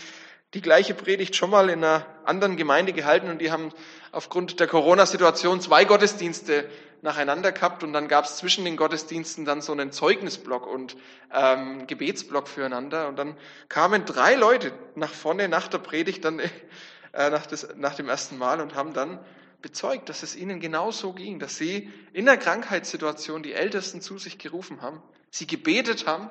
die 0.53 0.61
gleiche 0.61 0.93
Predigt 0.93 1.35
schon 1.35 1.51
mal 1.51 1.69
in 1.69 1.83
einer 1.83 2.05
anderen 2.25 2.57
Gemeinde 2.57 2.93
gehalten 2.93 3.29
und 3.29 3.39
die 3.39 3.51
haben 3.51 3.71
aufgrund 4.11 4.59
der 4.59 4.67
Corona-Situation 4.67 5.61
zwei 5.61 5.85
Gottesdienste 5.85 6.69
nacheinander 7.01 7.51
gehabt 7.51 7.83
und 7.83 7.93
dann 7.93 8.07
gab 8.07 8.25
es 8.25 8.37
zwischen 8.37 8.65
den 8.65 8.75
Gottesdiensten 8.75 9.45
dann 9.45 9.61
so 9.61 9.71
einen 9.71 9.91
Zeugnisblock 9.91 10.67
und 10.67 10.97
ähm, 11.33 11.87
Gebetsblock 11.87 12.47
füreinander 12.47 13.07
und 13.07 13.15
dann 13.15 13.37
kamen 13.69 14.05
drei 14.05 14.35
Leute 14.35 14.73
nach 14.95 15.13
vorne 15.13 15.47
nach 15.47 15.67
der 15.67 15.77
Predigt 15.77 16.25
dann 16.25 16.39
äh, 17.13 17.29
nach, 17.29 17.45
des, 17.45 17.67
nach 17.75 17.95
dem 17.95 18.09
ersten 18.09 18.37
Mal 18.37 18.59
und 18.59 18.75
haben 18.75 18.93
dann 18.93 19.19
bezeugt, 19.61 20.09
dass 20.09 20.23
es 20.23 20.35
ihnen 20.35 20.59
genauso 20.59 21.13
ging, 21.13 21.39
dass 21.39 21.57
sie 21.57 21.91
in 22.13 22.25
der 22.25 22.37
Krankheitssituation 22.37 23.43
die 23.43 23.53
Ältesten 23.53 24.01
zu 24.01 24.17
sich 24.17 24.37
gerufen 24.37 24.81
haben, 24.81 25.01
sie 25.29 25.47
gebetet 25.47 26.07
haben 26.07 26.29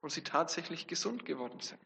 und 0.00 0.10
sie 0.10 0.22
tatsächlich 0.22 0.86
gesund 0.86 1.24
geworden 1.24 1.60
sind. 1.60 1.80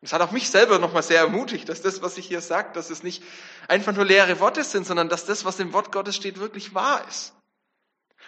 Das 0.00 0.14
hat 0.14 0.22
auch 0.22 0.30
mich 0.30 0.48
selber 0.48 0.78
nochmal 0.78 1.02
sehr 1.02 1.18
ermutigt, 1.20 1.68
dass 1.68 1.82
das, 1.82 2.00
was 2.00 2.16
ich 2.16 2.26
hier 2.26 2.40
sage, 2.40 2.72
dass 2.72 2.88
es 2.88 3.02
nicht 3.02 3.22
einfach 3.68 3.94
nur 3.94 4.06
leere 4.06 4.40
Worte 4.40 4.64
sind, 4.64 4.86
sondern 4.86 5.10
dass 5.10 5.26
das, 5.26 5.44
was 5.44 5.60
im 5.60 5.74
Wort 5.74 5.92
Gottes 5.92 6.16
steht, 6.16 6.38
wirklich 6.38 6.74
wahr 6.74 7.06
ist. 7.06 7.34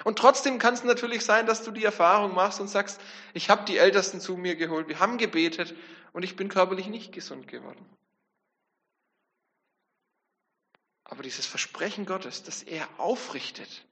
Und 0.05 0.19
trotzdem 0.19 0.59
kann 0.59 0.75
es 0.75 0.85
natürlich 0.85 1.25
sein, 1.25 1.47
dass 1.47 1.65
du 1.65 1.71
die 1.71 1.85
Erfahrung 1.85 2.35
machst 2.35 2.61
und 2.61 2.69
sagst, 2.69 3.01
ich 3.33 3.49
habe 3.49 3.65
die 3.65 3.79
Ältesten 3.79 4.21
zu 4.21 4.37
mir 4.37 4.57
geholt, 4.57 4.89
wir 4.89 5.01
haben 5.01 5.17
gebetet 5.17 5.75
und 6.13 6.25
ich 6.25 6.37
bin 6.37 6.49
körperlich 6.49 6.89
nicht 6.89 7.13
gesund 7.13 7.49
geworden. 7.49 7.85
Aber 11.05 11.23
dieses 11.23 11.47
Versprechen 11.47 12.05
Gottes, 12.05 12.43
dass 12.43 12.63
er 12.63 12.89
aufrichtet, 12.99 13.87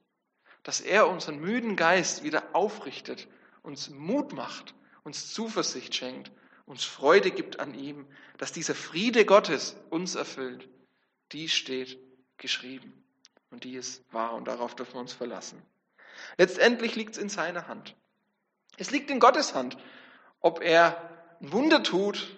dass 0.63 0.81
er 0.81 1.07
unseren 1.07 1.39
müden 1.39 1.75
Geist 1.75 2.23
wieder 2.23 2.43
aufrichtet, 2.53 3.27
uns 3.63 3.89
Mut 3.89 4.33
macht, 4.33 4.75
uns 5.03 5.33
Zuversicht 5.33 5.95
schenkt 5.95 6.31
uns 6.65 6.83
Freude 6.83 7.31
gibt 7.31 7.59
an 7.59 7.73
ihm, 7.73 8.07
dass 8.37 8.51
dieser 8.51 8.75
Friede 8.75 9.25
Gottes 9.25 9.75
uns 9.89 10.15
erfüllt, 10.15 10.67
die 11.31 11.49
steht 11.49 11.99
geschrieben 12.37 13.03
und 13.49 13.63
die 13.63 13.75
ist 13.75 14.03
wahr 14.13 14.33
und 14.33 14.47
darauf 14.47 14.75
dürfen 14.75 14.93
wir 14.93 15.01
uns 15.01 15.13
verlassen. 15.13 15.61
Letztendlich 16.37 16.95
liegt 16.95 17.15
es 17.15 17.21
in 17.21 17.29
seiner 17.29 17.67
Hand. 17.67 17.95
Es 18.77 18.91
liegt 18.91 19.09
in 19.09 19.19
Gottes 19.19 19.53
Hand, 19.53 19.77
ob 20.39 20.61
er 20.61 21.09
ein 21.41 21.51
Wunder 21.51 21.83
tut 21.83 22.37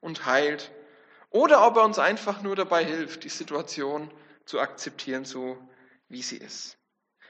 und 0.00 0.26
heilt 0.26 0.70
oder 1.30 1.66
ob 1.66 1.76
er 1.76 1.84
uns 1.84 1.98
einfach 1.98 2.42
nur 2.42 2.56
dabei 2.56 2.84
hilft, 2.84 3.24
die 3.24 3.28
Situation 3.28 4.10
zu 4.44 4.60
akzeptieren, 4.60 5.24
so 5.24 5.58
wie 6.08 6.22
sie 6.22 6.36
ist. 6.36 6.78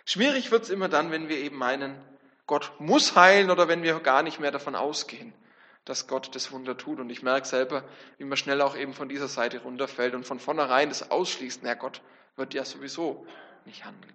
Schwierig 0.05 0.51
wird 0.51 0.65
es 0.65 0.71
immer 0.71 0.89
dann, 0.89 1.11
wenn 1.11 1.29
wir 1.29 1.39
eben 1.39 1.57
meinen, 1.57 1.97
Gott 2.47 2.73
muss 2.79 3.17
heilen 3.17 3.51
oder 3.51 3.69
wenn 3.69 3.83
wir 3.83 3.99
gar 4.01 4.23
nicht 4.23 4.39
mehr 4.39 4.51
davon 4.51 4.75
ausgehen, 4.75 5.33
dass 5.85 6.07
Gott 6.07 6.35
das 6.35 6.53
Wunder 6.53 6.77
tut. 6.77 7.01
Und 7.01 7.11
ich 7.11 7.23
merke 7.23 7.47
selber, 7.47 7.85
wie 8.19 8.25
man 8.25 8.37
schnell 8.37 8.61
auch 8.63 8.77
eben 8.77 8.95
von 8.95 9.09
dieser 9.09 9.29
Seite 9.29 9.63
runterfällt 9.63 10.15
und 10.15 10.27
von 10.27 10.39
vornherein 10.39 10.89
das 10.89 11.11
ausschließt. 11.11 11.63
Na 11.63 11.75
Gott 11.75 12.03
wird 12.37 12.55
ja 12.55 12.65
sowieso 12.65 13.27
nicht 13.65 13.85
handeln. 13.85 14.15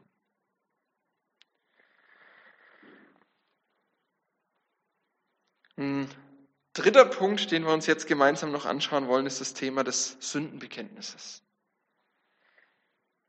Ein 5.77 6.10
dritter 6.73 7.05
Punkt, 7.05 7.51
den 7.51 7.63
wir 7.63 7.73
uns 7.73 7.86
jetzt 7.88 8.05
gemeinsam 8.05 8.51
noch 8.51 8.65
anschauen 8.65 9.08
wollen, 9.08 9.25
ist 9.25 9.39
das 9.39 9.53
Thema 9.53 9.86
des 9.86 10.17
Sündenbekenntnisses. 10.19 11.41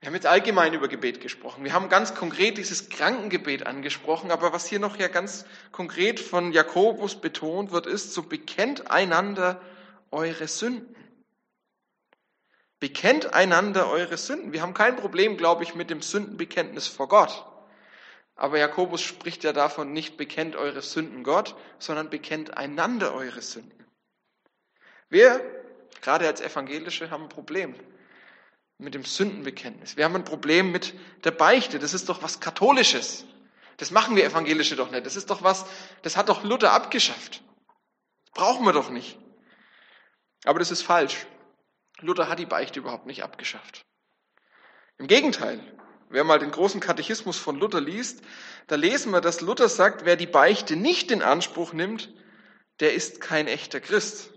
Wir 0.01 0.07
haben 0.07 0.15
jetzt 0.15 0.27
allgemein 0.27 0.73
über 0.73 0.89
Gebet 0.89 1.21
gesprochen. 1.21 1.63
Wir 1.63 1.75
haben 1.75 1.91
ganz 1.91 2.15
konkret 2.15 2.57
dieses 2.57 2.89
Krankengebet 2.89 3.67
angesprochen, 3.67 4.31
aber 4.31 4.51
was 4.51 4.67
hier 4.67 4.79
noch 4.79 4.97
ja 4.97 5.09
ganz 5.09 5.45
konkret 5.73 6.19
von 6.19 6.53
Jakobus 6.53 7.21
betont 7.21 7.71
wird, 7.71 7.87
ist, 7.87 8.15
so 8.15 8.23
bekennt 8.23 8.91
einander 8.91 9.61
eure 10.11 10.49
Sünden. 10.49 10.97
Bekennt 12.79 13.35
einander 13.35 13.91
eure 13.91 14.17
Sünden. 14.17 14.55
Wir 14.55 14.63
haben 14.63 14.73
kein 14.73 14.97
Problem, 14.97 15.37
glaube 15.37 15.65
ich, 15.65 15.75
mit 15.75 15.91
dem 15.91 16.01
Sündenbekenntnis 16.01 16.87
vor 16.87 17.09
Gott. 17.09 17.45
Aber 18.37 18.59
Jakobus 18.59 19.03
spricht 19.03 19.45
ja 19.45 19.53
davon, 19.53 19.93
nicht 19.93 20.17
bekennt 20.17 20.57
eure 20.57 20.81
Sünden 20.81 21.25
Gott, 21.25 21.55
sondern 21.79 22.09
bekennt 22.09 22.57
einander 22.57 23.13
eure 23.13 23.43
Sünden. 23.43 23.85
Wir, 25.11 25.43
gerade 26.01 26.27
als 26.27 26.41
Evangelische, 26.41 27.11
haben 27.11 27.25
ein 27.25 27.29
Problem 27.29 27.75
mit 28.81 28.95
dem 28.95 29.05
Sündenbekenntnis. 29.05 29.97
Wir 29.97 30.05
haben 30.05 30.17
ein 30.17 30.25
Problem 30.25 30.73
mit 30.73 30.95
der 31.25 31.31
Beichte. 31.31 31.79
Das 31.79 31.95
ist 31.95 32.09
doch 32.09 32.23
was 32.23 32.41
Katholisches. 32.41 33.25
Das 33.77 33.91
machen 33.91 34.17
wir 34.17 34.25
Evangelische 34.25 34.77
doch 34.77 34.91
nicht. 34.91 35.07
Das 35.07 35.17
ist 35.17 35.31
doch 35.31 35.43
was, 35.43 35.67
das 36.03 36.17
hat 36.17 36.29
doch 36.29 36.43
Luther 36.43 36.73
abgeschafft. 36.73 37.43
Das 38.25 38.35
brauchen 38.35 38.65
wir 38.65 38.73
doch 38.73 38.91
nicht. 38.91 39.19
Aber 40.45 40.59
das 40.59 40.71
ist 40.71 40.83
falsch. 40.83 41.27
Luther 42.01 42.29
hat 42.29 42.39
die 42.39 42.47
Beichte 42.47 42.81
überhaupt 42.81 43.07
nicht 43.07 43.23
abgeschafft. 43.23 43.85
Im 44.99 45.07
Gegenteil. 45.07 45.61
Wer 46.09 46.25
mal 46.25 46.39
den 46.39 46.51
großen 46.51 46.81
Katechismus 46.81 47.39
von 47.39 47.57
Luther 47.57 47.81
liest, 47.81 48.23
da 48.67 48.75
lesen 48.75 49.13
wir, 49.13 49.21
dass 49.21 49.41
Luther 49.41 49.69
sagt, 49.69 50.05
wer 50.05 50.17
die 50.17 50.27
Beichte 50.27 50.75
nicht 50.75 51.11
in 51.13 51.23
Anspruch 51.23 51.73
nimmt, 51.73 52.13
der 52.81 52.95
ist 52.95 53.21
kein 53.21 53.47
echter 53.47 53.81
Christ. 53.81 54.31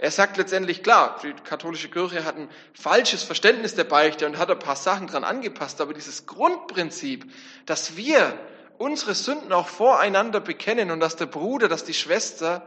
Er 0.00 0.12
sagt 0.12 0.36
letztendlich, 0.36 0.84
klar, 0.84 1.18
die 1.24 1.32
katholische 1.32 1.90
Kirche 1.90 2.24
hat 2.24 2.36
ein 2.36 2.48
falsches 2.72 3.24
Verständnis 3.24 3.74
der 3.74 3.82
Beichte 3.82 4.26
und 4.26 4.38
hat 4.38 4.48
ein 4.48 4.58
paar 4.60 4.76
Sachen 4.76 5.08
dran 5.08 5.24
angepasst, 5.24 5.80
aber 5.80 5.92
dieses 5.92 6.24
Grundprinzip, 6.26 7.32
dass 7.66 7.96
wir 7.96 8.38
unsere 8.78 9.16
Sünden 9.16 9.52
auch 9.52 9.66
voreinander 9.66 10.38
bekennen 10.38 10.92
und 10.92 11.00
dass 11.00 11.16
der 11.16 11.26
Bruder, 11.26 11.66
dass 11.66 11.82
die 11.82 11.94
Schwester 11.94 12.64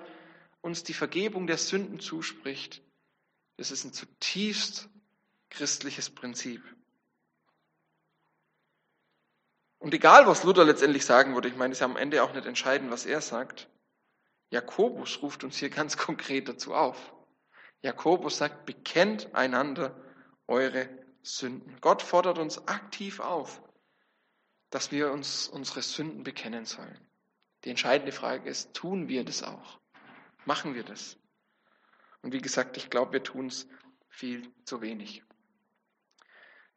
uns 0.59 0.83
die 0.83 0.93
Vergebung 0.93 1.47
der 1.47 1.57
Sünden 1.57 2.01
zuspricht, 2.01 2.81
das 3.55 3.71
ist 3.71 3.85
ein 3.85 3.93
zutiefst 3.93 4.89
christliches 5.49 6.09
Prinzip. 6.09 6.61
Und 9.79 9.93
egal, 9.93 10.27
was 10.27 10.43
Luther 10.43 10.65
letztendlich 10.65 11.05
sagen 11.05 11.33
würde, 11.33 11.47
ich 11.47 11.55
meine, 11.55 11.71
es 11.71 11.77
ist 11.77 11.81
ja 11.81 11.87
am 11.87 11.97
Ende 11.97 12.23
auch 12.23 12.33
nicht 12.33 12.45
entscheidend, 12.45 12.91
was 12.91 13.05
er 13.05 13.21
sagt, 13.21 13.69
Jakobus 14.49 15.21
ruft 15.21 15.45
uns 15.45 15.57
hier 15.57 15.69
ganz 15.69 15.95
konkret 16.05 16.49
dazu 16.49 16.73
auf. 16.73 17.13
Jakobus 17.81 18.37
sagt, 18.37 18.65
bekennt 18.65 19.33
einander 19.33 19.95
eure 20.47 20.89
Sünden. 21.23 21.77
Gott 21.81 22.01
fordert 22.01 22.37
uns 22.37 22.67
aktiv 22.67 23.19
auf, 23.19 23.61
dass 24.69 24.91
wir 24.91 25.11
uns 25.11 25.47
unsere 25.47 25.81
Sünden 25.81 26.23
bekennen 26.23 26.65
sollen. 26.65 26.99
Die 27.63 27.69
entscheidende 27.69 28.11
Frage 28.11 28.49
ist, 28.49 28.73
tun 28.73 29.07
wir 29.07 29.23
das 29.23 29.43
auch? 29.43 29.79
Machen 30.45 30.73
wir 30.73 30.83
das? 30.83 31.17
Und 32.21 32.33
wie 32.33 32.41
gesagt, 32.41 32.77
ich 32.77 32.89
glaube, 32.89 33.13
wir 33.13 33.23
tun 33.23 33.47
es 33.47 33.67
viel 34.09 34.51
zu 34.65 34.81
wenig. 34.81 35.23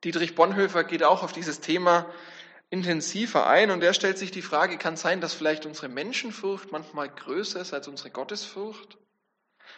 Dietrich 0.05 0.35
Bonhoeffer 0.35 0.85
geht 0.85 1.03
auch 1.03 1.23
auf 1.23 1.33
dieses 1.33 1.61
Thema 1.61 2.11
intensiver 2.71 3.47
ein 3.47 3.71
und 3.71 3.83
er 3.83 3.95
stellt 3.95 4.19
sich 4.19 4.31
die 4.31 4.43
Frage, 4.43 4.79
kann 4.79 4.97
sein, 4.97 5.21
dass 5.21 5.35
vielleicht 5.35 5.65
unsere 5.65 5.89
Menschenfurcht 5.89 6.73
manchmal 6.73 7.09
größer 7.09 7.61
ist 7.61 7.73
als 7.73 7.89
unsere 7.89 8.11
Gottesfurcht? 8.11 8.99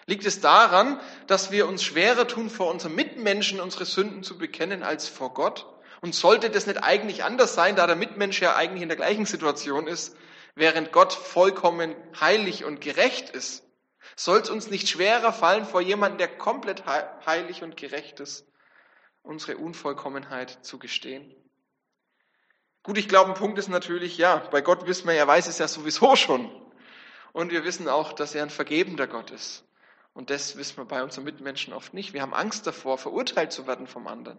Liegt 0.06 0.24
es 0.24 0.40
daran, 0.40 1.00
dass 1.26 1.50
wir 1.50 1.66
uns 1.66 1.82
schwerer 1.82 2.28
tun, 2.28 2.48
vor 2.48 2.70
unseren 2.70 2.94
Mitmenschen 2.94 3.60
unsere 3.60 3.84
Sünden 3.84 4.22
zu 4.22 4.38
bekennen 4.38 4.84
als 4.84 5.08
vor 5.08 5.34
Gott? 5.34 5.66
Und 6.00 6.14
sollte 6.14 6.48
das 6.48 6.66
nicht 6.66 6.82
eigentlich 6.82 7.24
anders 7.24 7.54
sein, 7.54 7.74
da 7.74 7.86
der 7.86 7.96
Mitmensch 7.96 8.40
ja 8.40 8.54
eigentlich 8.54 8.82
in 8.82 8.88
der 8.88 8.96
gleichen 8.96 9.26
Situation 9.26 9.88
ist, 9.88 10.16
während 10.54 10.92
Gott 10.92 11.12
vollkommen 11.12 11.96
heilig 12.20 12.64
und 12.64 12.80
gerecht 12.80 13.30
ist? 13.30 13.64
Soll 14.14 14.38
es 14.38 14.48
uns 14.48 14.70
nicht 14.70 14.88
schwerer 14.88 15.32
fallen, 15.32 15.64
vor 15.64 15.80
jemandem, 15.80 16.18
der 16.18 16.28
komplett 16.28 16.84
heilig 16.86 17.64
und 17.64 17.76
gerecht 17.76 18.20
ist, 18.20 18.46
unsere 19.22 19.56
Unvollkommenheit 19.56 20.64
zu 20.64 20.78
gestehen? 20.78 21.34
Gut, 22.84 22.98
ich 22.98 23.08
glaube, 23.08 23.30
ein 23.32 23.36
Punkt 23.36 23.58
ist 23.58 23.68
natürlich, 23.68 24.16
ja, 24.16 24.36
bei 24.52 24.60
Gott 24.60 24.86
wissen 24.86 25.08
wir, 25.08 25.14
er 25.14 25.26
weiß 25.26 25.48
es 25.48 25.58
ja 25.58 25.66
sowieso 25.66 26.14
schon. 26.14 26.48
Und 27.32 27.50
wir 27.50 27.64
wissen 27.64 27.88
auch, 27.88 28.12
dass 28.12 28.36
er 28.36 28.44
ein 28.44 28.50
vergebender 28.50 29.08
Gott 29.08 29.32
ist. 29.32 29.64
Und 30.16 30.30
das 30.30 30.56
wissen 30.56 30.78
wir 30.78 30.86
bei 30.86 31.02
unseren 31.02 31.24
Mitmenschen 31.24 31.74
oft 31.74 31.92
nicht. 31.92 32.14
Wir 32.14 32.22
haben 32.22 32.32
Angst 32.32 32.66
davor, 32.66 32.96
verurteilt 32.96 33.52
zu 33.52 33.66
werden 33.66 33.86
vom 33.86 34.06
anderen. 34.06 34.38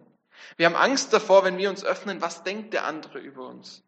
Wir 0.56 0.66
haben 0.66 0.74
Angst 0.74 1.12
davor, 1.12 1.44
wenn 1.44 1.56
wir 1.56 1.70
uns 1.70 1.84
öffnen, 1.84 2.20
was 2.20 2.42
denkt 2.42 2.72
der 2.72 2.84
andere 2.84 3.20
über 3.20 3.46
uns. 3.46 3.84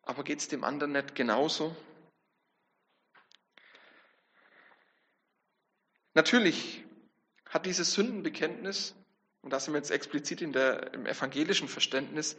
Aber 0.00 0.24
geht 0.24 0.38
es 0.38 0.48
dem 0.48 0.64
anderen 0.64 0.92
nicht 0.92 1.14
genauso? 1.14 1.76
Natürlich 6.14 6.82
hat 7.44 7.66
dieses 7.66 7.92
Sündenbekenntnis 7.92 8.94
und 9.42 9.52
da 9.52 9.60
sind 9.60 9.74
wir 9.74 9.78
jetzt 9.78 9.90
explizit 9.90 10.40
in 10.40 10.54
der, 10.54 10.94
im 10.94 11.04
evangelischen 11.04 11.68
Verständnis, 11.68 12.38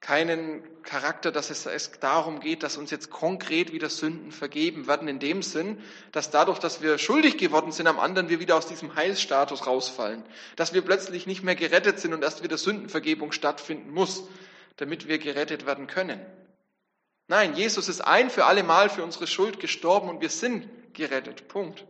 keinen 0.00 0.62
Charakter, 0.82 1.32
dass 1.32 1.50
es, 1.50 1.90
darum 2.00 2.40
geht, 2.40 2.62
dass 2.62 2.76
uns 2.76 2.90
jetzt 2.90 3.10
konkret 3.10 3.72
wieder 3.72 3.90
Sünden 3.90 4.30
vergeben 4.30 4.86
werden, 4.86 5.08
in 5.08 5.18
dem 5.18 5.42
Sinn, 5.42 5.82
dass 6.12 6.30
dadurch, 6.30 6.58
dass 6.58 6.80
wir 6.80 6.98
schuldig 6.98 7.36
geworden 7.36 7.72
sind 7.72 7.88
am 7.88 7.98
anderen, 7.98 8.28
wir 8.28 8.40
wieder 8.40 8.56
aus 8.56 8.66
diesem 8.66 8.94
Heilsstatus 8.94 9.66
rausfallen, 9.66 10.24
dass 10.56 10.72
wir 10.72 10.82
plötzlich 10.82 11.26
nicht 11.26 11.42
mehr 11.42 11.56
gerettet 11.56 11.98
sind 11.98 12.14
und 12.14 12.22
erst 12.22 12.42
wieder 12.42 12.56
Sündenvergebung 12.56 13.32
stattfinden 13.32 13.90
muss, 13.90 14.22
damit 14.76 15.08
wir 15.08 15.18
gerettet 15.18 15.66
werden 15.66 15.88
können. 15.88 16.24
Nein, 17.26 17.54
Jesus 17.54 17.88
ist 17.88 18.00
ein 18.00 18.30
für 18.30 18.46
alle 18.46 18.62
Mal 18.62 18.88
für 18.88 19.02
unsere 19.02 19.26
Schuld 19.26 19.60
gestorben 19.60 20.08
und 20.08 20.20
wir 20.20 20.30
sind 20.30 20.68
gerettet. 20.94 21.48
Punkt. 21.48 21.84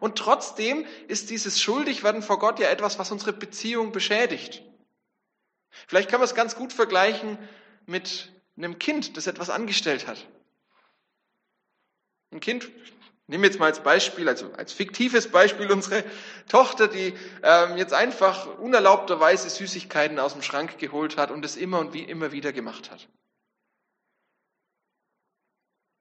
Und 0.00 0.16
trotzdem 0.16 0.86
ist 1.08 1.30
dieses 1.30 1.60
Schuldigwerden 1.60 2.22
vor 2.22 2.38
Gott 2.38 2.58
ja 2.58 2.68
etwas, 2.68 2.98
was 2.98 3.10
unsere 3.10 3.32
Beziehung 3.32 3.92
beschädigt. 3.92 4.62
Vielleicht 5.86 6.10
kann 6.10 6.20
man 6.20 6.28
es 6.28 6.34
ganz 6.34 6.56
gut 6.56 6.72
vergleichen 6.72 7.38
mit 7.86 8.32
einem 8.56 8.78
Kind, 8.78 9.16
das 9.16 9.26
etwas 9.26 9.50
angestellt 9.50 10.06
hat. 10.06 10.26
Ein 12.32 12.40
Kind, 12.40 12.70
nehmen 13.26 13.42
wir 13.42 13.50
jetzt 13.50 13.58
mal 13.58 13.66
als 13.66 13.82
Beispiel, 13.82 14.28
also 14.28 14.52
als 14.52 14.72
fiktives 14.72 15.30
Beispiel 15.30 15.70
unsere 15.70 16.04
Tochter, 16.48 16.88
die 16.88 17.14
ähm, 17.42 17.76
jetzt 17.76 17.92
einfach 17.92 18.58
unerlaubterweise 18.58 19.48
Süßigkeiten 19.48 20.18
aus 20.18 20.32
dem 20.32 20.42
Schrank 20.42 20.78
geholt 20.78 21.16
hat 21.16 21.30
und 21.30 21.44
es 21.44 21.56
immer 21.56 21.78
und 21.78 21.92
wie 21.92 22.02
immer 22.02 22.32
wieder 22.32 22.52
gemacht 22.52 22.90
hat. 22.90 23.08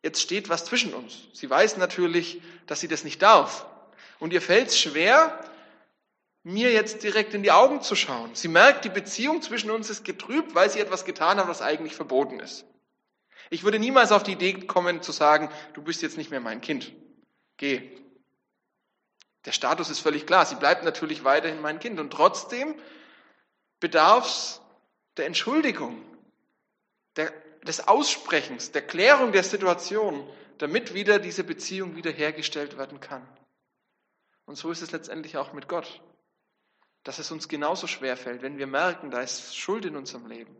Jetzt 0.04 0.22
steht 0.22 0.50
was 0.50 0.66
zwischen 0.66 0.94
uns. 0.94 1.28
Sie 1.34 1.50
weiß 1.50 1.78
natürlich, 1.78 2.42
dass 2.68 2.80
sie 2.80 2.88
das 2.88 3.04
nicht 3.04 3.22
darf. 3.24 3.66
Und 4.20 4.34
ihr 4.34 4.42
fällt 4.42 4.68
es 4.68 4.80
schwer, 4.80 5.40
mir 6.46 6.72
jetzt 6.72 7.02
direkt 7.02 7.34
in 7.34 7.42
die 7.42 7.52
Augen 7.52 7.82
zu 7.82 7.96
schauen. 7.96 8.36
Sie 8.36 8.48
merkt, 8.48 8.86
die 8.86 8.90
Beziehung 8.90 9.42
zwischen 9.42 9.72
uns 9.72 9.90
ist 9.90 10.06
getrübt, 10.06 10.54
weil 10.54 10.70
sie 10.70 10.80
etwas 10.80 11.04
getan 11.04 11.40
hat, 11.40 11.48
was 11.48 11.64
eigentlich 11.64 11.96
verboten 11.96 12.40
ist. 12.40 12.66
Ich 13.50 13.64
würde 13.64 13.80
niemals 13.80 14.12
auf 14.12 14.22
die 14.22 14.34
Idee 14.34 14.54
kommen 14.54 15.02
zu 15.02 15.12
sagen, 15.12 15.50
du 15.74 15.82
bist 15.82 16.04
jetzt 16.04 16.18
nicht 16.18 16.30
mehr 16.30 16.40
mein 16.40 16.62
Kind. 16.62 16.94
Geh. 17.58 17.90
Der 19.46 19.54
Status 19.54 19.90
ist 19.90 20.00
völlig 20.00 20.28
klar. 20.28 20.46
Sie 20.46 20.56
bleibt 20.56 20.84
natürlich 20.84 21.24
weiterhin 21.24 21.62
mein 21.62 21.80
Kind. 21.80 22.00
Und 22.00 22.12
trotzdem 22.12 22.76
bedarf 23.80 24.28
es 24.28 24.62
der 25.18 25.26
Entschuldigung, 25.26 26.00
der, 27.16 27.34
des 27.64 27.88
Aussprechens, 27.88 28.72
der 28.72 28.84
Klärung 28.84 29.32
der 29.32 29.44
Situation, 29.44 30.30
damit 30.60 30.94
wieder 30.94 31.18
diese 31.18 31.44
Beziehung 31.44 31.96
wiederhergestellt 31.96 32.78
werden 32.78 33.00
kann. 33.00 33.28
Und 34.46 34.58
so 34.58 34.70
ist 34.70 34.84
es 34.84 34.92
letztendlich 34.92 35.38
auch 35.38 35.54
mit 35.54 35.68
Gott. 35.68 36.02
Dass 37.06 37.20
es 37.20 37.32
uns 37.32 37.48
genauso 37.48 37.88
schwer 37.88 38.18
fällt, 38.18 38.42
wenn 38.42 38.58
wir 38.58 38.68
merken, 38.68 39.12
da 39.12 39.22
ist 39.22 39.56
Schuld 39.56 39.86
in 39.86 39.96
unserem 39.96 40.28
Leben. 40.28 40.56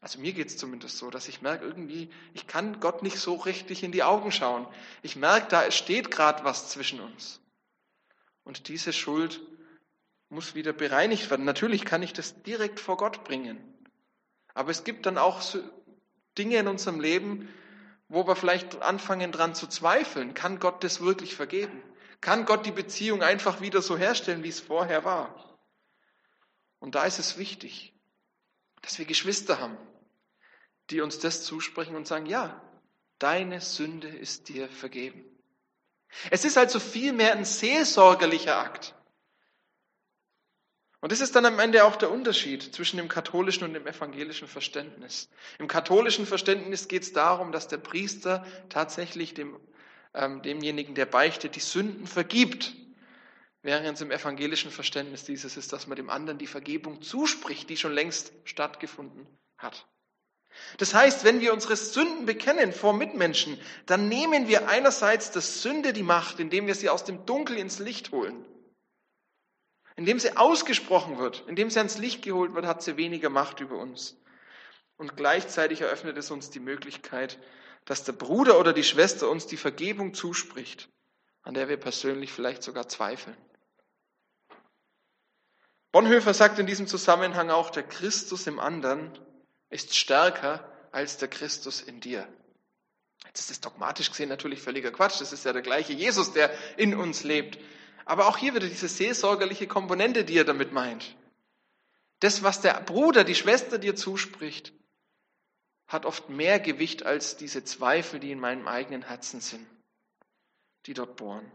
Also 0.00 0.20
mir 0.20 0.32
geht 0.32 0.46
es 0.46 0.56
zumindest 0.56 0.96
so, 0.96 1.10
dass 1.10 1.28
ich 1.28 1.42
merke, 1.42 1.66
irgendwie, 1.66 2.08
ich 2.32 2.46
kann 2.46 2.78
Gott 2.80 3.02
nicht 3.02 3.18
so 3.18 3.34
richtig 3.34 3.82
in 3.82 3.90
die 3.90 4.04
Augen 4.04 4.30
schauen. 4.30 4.66
Ich 5.02 5.16
merke, 5.16 5.48
da 5.48 5.70
steht 5.70 6.10
gerade 6.10 6.44
was 6.44 6.70
zwischen 6.70 7.00
uns. 7.00 7.40
Und 8.44 8.68
diese 8.68 8.92
Schuld 8.92 9.40
muss 10.28 10.54
wieder 10.54 10.72
bereinigt 10.72 11.28
werden. 11.30 11.44
Natürlich 11.44 11.84
kann 11.84 12.02
ich 12.02 12.12
das 12.12 12.42
direkt 12.42 12.78
vor 12.78 12.96
Gott 12.96 13.24
bringen. 13.24 13.58
Aber 14.54 14.70
es 14.70 14.84
gibt 14.84 15.06
dann 15.06 15.18
auch 15.18 15.40
so 15.40 15.60
Dinge 16.36 16.56
in 16.56 16.68
unserem 16.68 17.00
Leben, 17.00 17.48
wo 18.08 18.26
wir 18.26 18.36
vielleicht 18.36 18.80
anfangen 18.80 19.32
dran 19.32 19.56
zu 19.56 19.66
zweifeln. 19.66 20.34
Kann 20.34 20.60
Gott 20.60 20.84
das 20.84 21.00
wirklich 21.00 21.34
vergeben? 21.34 21.82
Kann 22.20 22.44
Gott 22.44 22.66
die 22.66 22.72
Beziehung 22.72 23.22
einfach 23.22 23.60
wieder 23.60 23.80
so 23.80 23.96
herstellen, 23.96 24.42
wie 24.42 24.48
es 24.48 24.60
vorher 24.60 25.04
war? 25.04 25.58
Und 26.80 26.94
da 26.94 27.04
ist 27.04 27.18
es 27.18 27.38
wichtig, 27.38 27.92
dass 28.82 28.98
wir 28.98 29.06
Geschwister 29.06 29.58
haben, 29.58 29.76
die 30.90 31.00
uns 31.00 31.18
das 31.18 31.44
zusprechen 31.44 31.96
und 31.96 32.06
sagen, 32.06 32.26
ja, 32.26 32.60
deine 33.18 33.60
Sünde 33.60 34.08
ist 34.08 34.48
dir 34.48 34.68
vergeben. 34.68 35.24
Es 36.30 36.44
ist 36.44 36.56
also 36.56 36.80
vielmehr 36.80 37.32
ein 37.32 37.44
seelsorgerlicher 37.44 38.58
Akt. 38.58 38.94
Und 41.00 41.12
das 41.12 41.20
ist 41.20 41.36
dann 41.36 41.46
am 41.46 41.60
Ende 41.60 41.84
auch 41.84 41.94
der 41.94 42.10
Unterschied 42.10 42.74
zwischen 42.74 42.96
dem 42.96 43.08
katholischen 43.08 43.62
und 43.64 43.74
dem 43.74 43.86
evangelischen 43.86 44.48
Verständnis. 44.48 45.28
Im 45.58 45.68
katholischen 45.68 46.26
Verständnis 46.26 46.88
geht 46.88 47.02
es 47.02 47.12
darum, 47.12 47.52
dass 47.52 47.68
der 47.68 47.76
Priester 47.76 48.44
tatsächlich 48.68 49.34
dem 49.34 49.60
ähm, 50.14 50.42
demjenigen, 50.42 50.94
der 50.94 51.06
beichtet, 51.06 51.56
die 51.56 51.60
Sünden 51.60 52.06
vergibt. 52.06 52.74
Während 53.62 53.86
es 53.86 54.00
im 54.00 54.10
evangelischen 54.10 54.70
Verständnis 54.70 55.24
dieses 55.24 55.56
ist, 55.56 55.72
dass 55.72 55.86
man 55.86 55.96
dem 55.96 56.10
anderen 56.10 56.38
die 56.38 56.46
Vergebung 56.46 57.02
zuspricht, 57.02 57.68
die 57.68 57.76
schon 57.76 57.92
längst 57.92 58.32
stattgefunden 58.44 59.26
hat. 59.56 59.86
Das 60.78 60.94
heißt, 60.94 61.24
wenn 61.24 61.40
wir 61.40 61.52
unsere 61.52 61.76
Sünden 61.76 62.26
bekennen 62.26 62.72
vor 62.72 62.92
Mitmenschen, 62.92 63.60
dann 63.86 64.08
nehmen 64.08 64.48
wir 64.48 64.68
einerseits 64.68 65.30
der 65.30 65.42
Sünde 65.42 65.92
die 65.92 66.02
Macht, 66.02 66.40
indem 66.40 66.66
wir 66.66 66.74
sie 66.74 66.88
aus 66.88 67.04
dem 67.04 67.26
Dunkel 67.26 67.58
ins 67.58 67.78
Licht 67.78 68.12
holen. 68.12 68.44
Indem 69.96 70.20
sie 70.20 70.36
ausgesprochen 70.36 71.18
wird, 71.18 71.44
indem 71.48 71.70
sie 71.70 71.78
ans 71.78 71.98
Licht 71.98 72.22
geholt 72.22 72.54
wird, 72.54 72.66
hat 72.66 72.82
sie 72.82 72.96
weniger 72.96 73.30
Macht 73.30 73.60
über 73.60 73.76
uns. 73.76 74.16
Und 74.96 75.16
gleichzeitig 75.16 75.80
eröffnet 75.80 76.16
es 76.16 76.30
uns 76.30 76.50
die 76.50 76.60
Möglichkeit, 76.60 77.38
dass 77.88 78.04
der 78.04 78.12
Bruder 78.12 78.60
oder 78.60 78.74
die 78.74 78.84
Schwester 78.84 79.30
uns 79.30 79.46
die 79.46 79.56
Vergebung 79.56 80.12
zuspricht, 80.12 80.90
an 81.40 81.54
der 81.54 81.70
wir 81.70 81.78
persönlich 81.78 82.30
vielleicht 82.30 82.62
sogar 82.62 82.86
zweifeln. 82.86 83.34
Bonhoeffer 85.90 86.34
sagt 86.34 86.58
in 86.58 86.66
diesem 86.66 86.86
Zusammenhang 86.86 87.48
auch, 87.48 87.70
der 87.70 87.84
Christus 87.84 88.46
im 88.46 88.60
anderen 88.60 89.18
ist 89.70 89.96
stärker 89.96 90.70
als 90.92 91.16
der 91.16 91.28
Christus 91.28 91.80
in 91.80 92.00
dir. 92.00 92.28
Jetzt 93.24 93.40
ist 93.40 93.50
das 93.50 93.60
dogmatisch 93.62 94.10
gesehen 94.10 94.28
natürlich 94.28 94.60
völliger 94.60 94.90
Quatsch. 94.90 95.22
Das 95.22 95.32
ist 95.32 95.46
ja 95.46 95.54
der 95.54 95.62
gleiche 95.62 95.94
Jesus, 95.94 96.34
der 96.34 96.50
in 96.76 96.94
uns 96.94 97.24
lebt. 97.24 97.58
Aber 98.04 98.28
auch 98.28 98.36
hier 98.36 98.54
wieder 98.54 98.68
diese 98.68 98.88
seelsorgerliche 98.88 99.66
Komponente, 99.66 100.26
die 100.26 100.36
er 100.36 100.44
damit 100.44 100.72
meint. 100.72 101.16
Das, 102.20 102.42
was 102.42 102.60
der 102.60 102.82
Bruder, 102.82 103.24
die 103.24 103.34
Schwester 103.34 103.78
dir 103.78 103.96
zuspricht, 103.96 104.74
hat 105.88 106.04
oft 106.04 106.28
mehr 106.28 106.60
Gewicht 106.60 107.04
als 107.04 107.36
diese 107.36 107.64
Zweifel, 107.64 108.20
die 108.20 108.30
in 108.30 108.38
meinem 108.38 108.68
eigenen 108.68 109.02
Herzen 109.02 109.40
sind, 109.40 109.66
die 110.86 110.94
dort 110.94 111.16
bohren. 111.16 111.50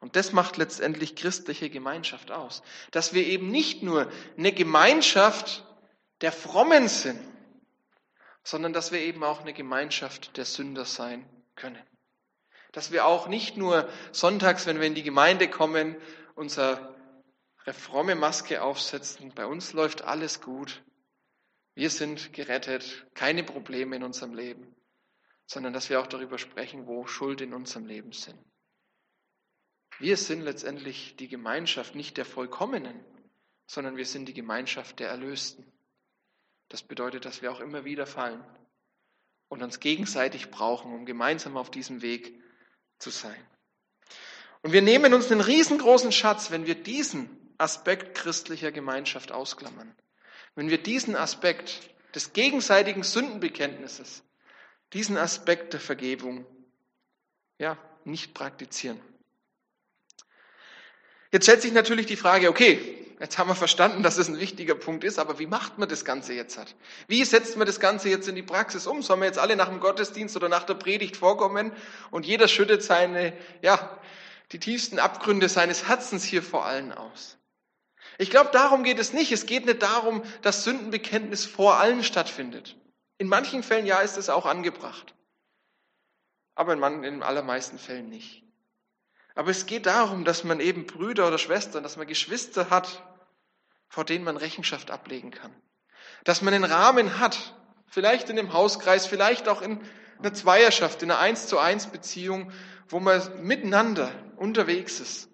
Und 0.00 0.16
das 0.16 0.32
macht 0.32 0.56
letztendlich 0.56 1.16
christliche 1.16 1.70
Gemeinschaft 1.70 2.30
aus. 2.30 2.62
Dass 2.90 3.12
wir 3.12 3.26
eben 3.26 3.50
nicht 3.50 3.82
nur 3.82 4.10
eine 4.36 4.52
Gemeinschaft 4.52 5.64
der 6.20 6.32
Frommen 6.32 6.88
sind, 6.88 7.20
sondern 8.42 8.72
dass 8.72 8.92
wir 8.92 9.00
eben 9.00 9.22
auch 9.24 9.40
eine 9.40 9.52
Gemeinschaft 9.52 10.36
der 10.36 10.44
Sünder 10.44 10.84
sein 10.84 11.28
können. 11.54 11.82
Dass 12.72 12.92
wir 12.92 13.06
auch 13.06 13.28
nicht 13.28 13.56
nur 13.56 13.88
sonntags, 14.12 14.66
wenn 14.66 14.78
wir 14.80 14.86
in 14.86 14.94
die 14.94 15.02
Gemeinde 15.02 15.48
kommen, 15.50 15.96
unsere 16.34 16.96
fromme 17.72 18.14
Maske 18.14 18.62
aufsetzen, 18.62 19.32
bei 19.34 19.44
uns 19.44 19.74
läuft 19.74 20.02
alles 20.02 20.40
gut, 20.40 20.82
wir 21.78 21.90
sind 21.90 22.32
gerettet, 22.32 23.06
keine 23.14 23.44
Probleme 23.44 23.94
in 23.94 24.02
unserem 24.02 24.34
Leben, 24.34 24.74
sondern 25.46 25.72
dass 25.72 25.88
wir 25.88 26.00
auch 26.00 26.08
darüber 26.08 26.36
sprechen, 26.36 26.88
wo 26.88 27.06
Schuld 27.06 27.40
in 27.40 27.54
unserem 27.54 27.86
Leben 27.86 28.10
sind. 28.10 28.36
Wir 30.00 30.16
sind 30.16 30.40
letztendlich 30.40 31.14
die 31.14 31.28
Gemeinschaft 31.28 31.94
nicht 31.94 32.16
der 32.16 32.24
Vollkommenen, 32.24 32.98
sondern 33.68 33.96
wir 33.96 34.06
sind 34.06 34.26
die 34.26 34.34
Gemeinschaft 34.34 34.98
der 34.98 35.08
Erlösten. 35.08 35.72
Das 36.68 36.82
bedeutet, 36.82 37.24
dass 37.24 37.42
wir 37.42 37.52
auch 37.52 37.60
immer 37.60 37.84
wieder 37.84 38.06
fallen 38.06 38.44
und 39.46 39.62
uns 39.62 39.78
gegenseitig 39.78 40.50
brauchen, 40.50 40.92
um 40.92 41.06
gemeinsam 41.06 41.56
auf 41.56 41.70
diesem 41.70 42.02
Weg 42.02 42.42
zu 42.98 43.10
sein. 43.10 43.46
Und 44.62 44.72
wir 44.72 44.82
nehmen 44.82 45.14
uns 45.14 45.30
einen 45.30 45.42
riesengroßen 45.42 46.10
Schatz, 46.10 46.50
wenn 46.50 46.66
wir 46.66 46.74
diesen 46.74 47.54
Aspekt 47.56 48.16
christlicher 48.16 48.72
Gemeinschaft 48.72 49.30
ausklammern. 49.30 49.94
Wenn 50.58 50.70
wir 50.70 50.82
diesen 50.82 51.14
Aspekt 51.14 51.88
des 52.16 52.32
gegenseitigen 52.32 53.04
Sündenbekenntnisses, 53.04 54.24
diesen 54.92 55.16
Aspekt 55.16 55.72
der 55.72 55.78
Vergebung, 55.78 56.44
ja, 57.58 57.78
nicht 58.02 58.34
praktizieren. 58.34 59.00
Jetzt 61.30 61.44
stellt 61.44 61.62
sich 61.62 61.70
natürlich 61.70 62.06
die 62.06 62.16
Frage, 62.16 62.48
okay, 62.48 63.06
jetzt 63.20 63.38
haben 63.38 63.46
wir 63.46 63.54
verstanden, 63.54 64.02
dass 64.02 64.18
es 64.18 64.26
ein 64.26 64.40
wichtiger 64.40 64.74
Punkt 64.74 65.04
ist, 65.04 65.20
aber 65.20 65.38
wie 65.38 65.46
macht 65.46 65.78
man 65.78 65.88
das 65.88 66.04
Ganze 66.04 66.34
jetzt? 66.34 66.58
Wie 67.06 67.24
setzt 67.24 67.56
man 67.56 67.68
das 67.68 67.78
Ganze 67.78 68.08
jetzt 68.08 68.26
in 68.26 68.34
die 68.34 68.42
Praxis 68.42 68.88
um? 68.88 69.00
Sollen 69.00 69.20
wir 69.20 69.26
jetzt 69.26 69.38
alle 69.38 69.54
nach 69.54 69.68
dem 69.68 69.78
Gottesdienst 69.78 70.34
oder 70.34 70.48
nach 70.48 70.64
der 70.64 70.74
Predigt 70.74 71.16
vorkommen 71.16 71.70
und 72.10 72.26
jeder 72.26 72.48
schüttet 72.48 72.82
seine, 72.82 73.32
ja, 73.62 73.96
die 74.50 74.58
tiefsten 74.58 74.98
Abgründe 74.98 75.48
seines 75.48 75.86
Herzens 75.86 76.24
hier 76.24 76.42
vor 76.42 76.66
allen 76.66 76.90
aus? 76.90 77.37
Ich 78.18 78.30
glaube, 78.30 78.50
darum 78.52 78.82
geht 78.82 78.98
es 78.98 79.12
nicht. 79.12 79.30
Es 79.30 79.46
geht 79.46 79.64
nicht 79.64 79.80
darum, 79.80 80.22
dass 80.42 80.64
Sündenbekenntnis 80.64 81.46
vor 81.46 81.78
allen 81.78 82.02
stattfindet. 82.02 82.76
In 83.16 83.28
manchen 83.28 83.62
Fällen 83.62 83.86
ja 83.86 84.00
ist 84.00 84.18
es 84.18 84.28
auch 84.28 84.44
angebracht. 84.44 85.14
Aber 86.56 86.72
in, 86.72 86.80
man, 86.80 87.04
in 87.04 87.22
allermeisten 87.22 87.78
Fällen 87.78 88.08
nicht. 88.08 88.42
Aber 89.36 89.52
es 89.52 89.66
geht 89.66 89.86
darum, 89.86 90.24
dass 90.24 90.42
man 90.42 90.58
eben 90.58 90.86
Brüder 90.86 91.28
oder 91.28 91.38
Schwestern, 91.38 91.84
dass 91.84 91.96
man 91.96 92.08
Geschwister 92.08 92.70
hat, 92.70 93.04
vor 93.88 94.04
denen 94.04 94.24
man 94.24 94.36
Rechenschaft 94.36 94.90
ablegen 94.90 95.30
kann. 95.30 95.54
Dass 96.24 96.42
man 96.42 96.52
einen 96.52 96.64
Rahmen 96.64 97.20
hat, 97.20 97.54
vielleicht 97.86 98.28
in 98.30 98.36
dem 98.36 98.52
Hauskreis, 98.52 99.06
vielleicht 99.06 99.48
auch 99.48 99.62
in 99.62 99.80
einer 100.18 100.34
Zweierschaft, 100.34 101.04
in 101.04 101.12
einer 101.12 101.20
Eins 101.20 101.46
zu 101.46 101.58
eins 101.58 101.86
Beziehung, 101.86 102.50
wo 102.88 102.98
man 102.98 103.44
miteinander 103.44 104.10
unterwegs 104.36 104.98
ist, 104.98 105.27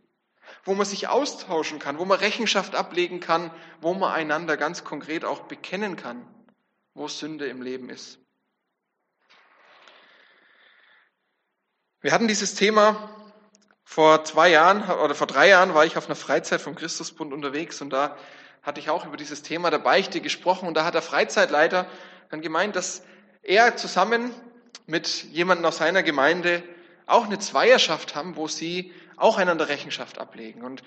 wo 0.64 0.74
man 0.74 0.86
sich 0.86 1.08
austauschen 1.08 1.78
kann, 1.78 1.98
wo 1.98 2.04
man 2.04 2.18
Rechenschaft 2.18 2.74
ablegen 2.74 3.20
kann, 3.20 3.50
wo 3.80 3.94
man 3.94 4.12
einander 4.12 4.56
ganz 4.56 4.84
konkret 4.84 5.24
auch 5.24 5.40
bekennen 5.40 5.96
kann, 5.96 6.26
wo 6.94 7.08
Sünde 7.08 7.46
im 7.46 7.62
Leben 7.62 7.90
ist. 7.90 8.18
Wir 12.00 12.12
hatten 12.12 12.28
dieses 12.28 12.54
Thema 12.54 13.10
vor 13.84 14.24
zwei 14.24 14.48
Jahren 14.50 14.82
oder 14.90 15.14
vor 15.14 15.26
drei 15.26 15.48
Jahren 15.48 15.74
war 15.74 15.84
ich 15.84 15.96
auf 15.96 16.06
einer 16.06 16.16
Freizeit 16.16 16.60
vom 16.60 16.74
Christusbund 16.74 17.32
unterwegs 17.32 17.80
und 17.80 17.90
da 17.90 18.16
hatte 18.62 18.80
ich 18.80 18.90
auch 18.90 19.06
über 19.06 19.16
dieses 19.16 19.42
Thema 19.42 19.70
der 19.70 19.78
Beichte 19.78 20.20
gesprochen 20.20 20.66
und 20.66 20.74
da 20.74 20.84
hat 20.84 20.94
der 20.94 21.02
Freizeitleiter 21.02 21.86
dann 22.30 22.40
gemeint, 22.40 22.76
dass 22.76 23.02
er 23.42 23.76
zusammen 23.76 24.34
mit 24.86 25.24
jemandem 25.24 25.66
aus 25.66 25.76
seiner 25.78 26.02
Gemeinde 26.02 26.62
auch 27.06 27.26
eine 27.26 27.38
Zweierschaft 27.38 28.14
haben, 28.14 28.36
wo 28.36 28.48
sie 28.48 28.92
auch 29.16 29.38
einander 29.38 29.68
Rechenschaft 29.68 30.18
ablegen. 30.18 30.62
Und 30.62 30.82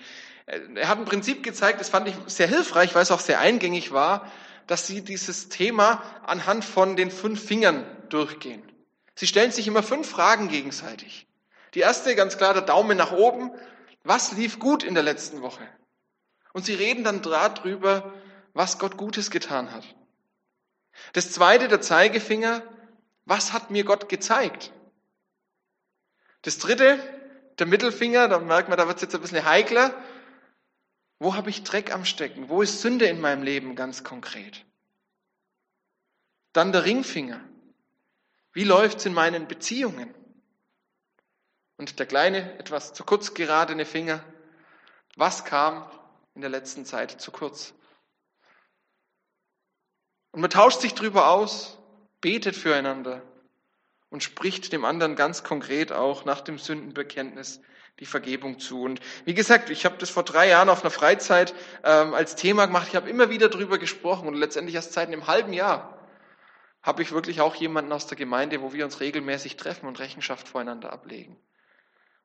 äh, 0.46 0.60
er 0.74 0.88
hat 0.88 0.98
ein 0.98 1.04
Prinzip 1.04 1.42
gezeigt, 1.42 1.80
das 1.80 1.88
fand 1.88 2.08
ich 2.08 2.14
sehr 2.26 2.48
hilfreich, 2.48 2.94
weil 2.94 3.02
es 3.02 3.10
auch 3.10 3.20
sehr 3.20 3.40
eingängig 3.40 3.92
war, 3.92 4.30
dass 4.66 4.86
sie 4.86 5.02
dieses 5.02 5.48
Thema 5.48 6.02
anhand 6.26 6.64
von 6.64 6.96
den 6.96 7.10
fünf 7.10 7.42
Fingern 7.42 7.84
durchgehen. 8.10 8.62
Sie 9.14 9.26
stellen 9.26 9.50
sich 9.50 9.66
immer 9.66 9.82
fünf 9.82 10.08
Fragen 10.08 10.48
gegenseitig. 10.48 11.26
Die 11.74 11.80
erste, 11.80 12.14
ganz 12.14 12.38
klar, 12.38 12.52
der 12.52 12.62
Daumen 12.62 12.96
nach 12.96 13.12
oben. 13.12 13.50
Was 14.04 14.32
lief 14.32 14.58
gut 14.58 14.84
in 14.84 14.94
der 14.94 15.02
letzten 15.02 15.42
Woche? 15.42 15.66
Und 16.52 16.64
sie 16.64 16.74
reden 16.74 17.04
dann 17.04 17.22
darüber, 17.22 18.12
was 18.54 18.78
Gott 18.78 18.96
Gutes 18.96 19.30
getan 19.30 19.72
hat. 19.72 19.84
Das 21.12 21.32
zweite, 21.32 21.68
der 21.68 21.80
Zeigefinger. 21.80 22.62
Was 23.24 23.52
hat 23.52 23.70
mir 23.70 23.84
Gott 23.84 24.08
gezeigt? 24.08 24.72
Das 26.42 26.58
dritte, 26.58 26.98
der 27.58 27.66
Mittelfinger, 27.66 28.28
da 28.28 28.38
merkt 28.38 28.68
man, 28.68 28.78
da 28.78 28.86
wird 28.86 28.96
es 28.96 29.02
jetzt 29.02 29.14
ein 29.14 29.20
bisschen 29.20 29.44
heikler. 29.44 29.94
Wo 31.18 31.34
habe 31.34 31.50
ich 31.50 31.64
Dreck 31.64 31.92
am 31.92 32.04
Stecken? 32.04 32.48
Wo 32.48 32.62
ist 32.62 32.80
Sünde 32.80 33.06
in 33.06 33.20
meinem 33.20 33.42
Leben 33.42 33.74
ganz 33.74 34.04
konkret? 34.04 34.64
Dann 36.52 36.72
der 36.72 36.84
Ringfinger. 36.84 37.40
Wie 38.52 38.64
läuft 38.64 38.98
es 38.98 39.06
in 39.06 39.14
meinen 39.14 39.48
Beziehungen? 39.48 40.14
Und 41.76 41.98
der 41.98 42.06
kleine, 42.06 42.58
etwas 42.58 42.92
zu 42.92 43.04
kurz 43.04 43.34
geradene 43.34 43.84
Finger, 43.84 44.24
was 45.16 45.44
kam 45.44 45.88
in 46.34 46.40
der 46.40 46.50
letzten 46.50 46.84
Zeit 46.84 47.20
zu 47.20 47.30
kurz? 47.30 47.74
Und 50.32 50.40
man 50.40 50.50
tauscht 50.50 50.80
sich 50.80 50.94
drüber 50.94 51.28
aus, 51.28 51.78
betet 52.20 52.56
füreinander 52.56 53.22
und 54.10 54.22
spricht 54.22 54.72
dem 54.72 54.84
anderen 54.84 55.16
ganz 55.16 55.42
konkret 55.42 55.92
auch 55.92 56.24
nach 56.24 56.40
dem 56.40 56.58
Sündenbekenntnis 56.58 57.60
die 58.00 58.06
Vergebung 58.06 58.58
zu. 58.58 58.82
Und 58.82 59.00
wie 59.24 59.34
gesagt, 59.34 59.70
ich 59.70 59.84
habe 59.84 59.96
das 59.98 60.10
vor 60.10 60.22
drei 60.22 60.48
Jahren 60.48 60.68
auf 60.68 60.82
einer 60.82 60.90
Freizeit 60.90 61.54
ähm, 61.84 62.14
als 62.14 62.36
Thema 62.36 62.66
gemacht. 62.66 62.88
Ich 62.88 62.96
habe 62.96 63.10
immer 63.10 63.30
wieder 63.30 63.48
drüber 63.48 63.78
gesprochen 63.78 64.28
und 64.28 64.34
letztendlich 64.34 64.76
erst 64.76 64.92
seit 64.92 65.08
einem 65.08 65.26
halben 65.26 65.52
Jahr 65.52 65.98
habe 66.82 67.02
ich 67.02 67.12
wirklich 67.12 67.40
auch 67.40 67.54
jemanden 67.56 67.92
aus 67.92 68.06
der 68.06 68.16
Gemeinde, 68.16 68.62
wo 68.62 68.72
wir 68.72 68.84
uns 68.84 69.00
regelmäßig 69.00 69.56
treffen 69.56 69.86
und 69.86 69.98
Rechenschaft 69.98 70.48
voreinander 70.48 70.92
ablegen. 70.92 71.36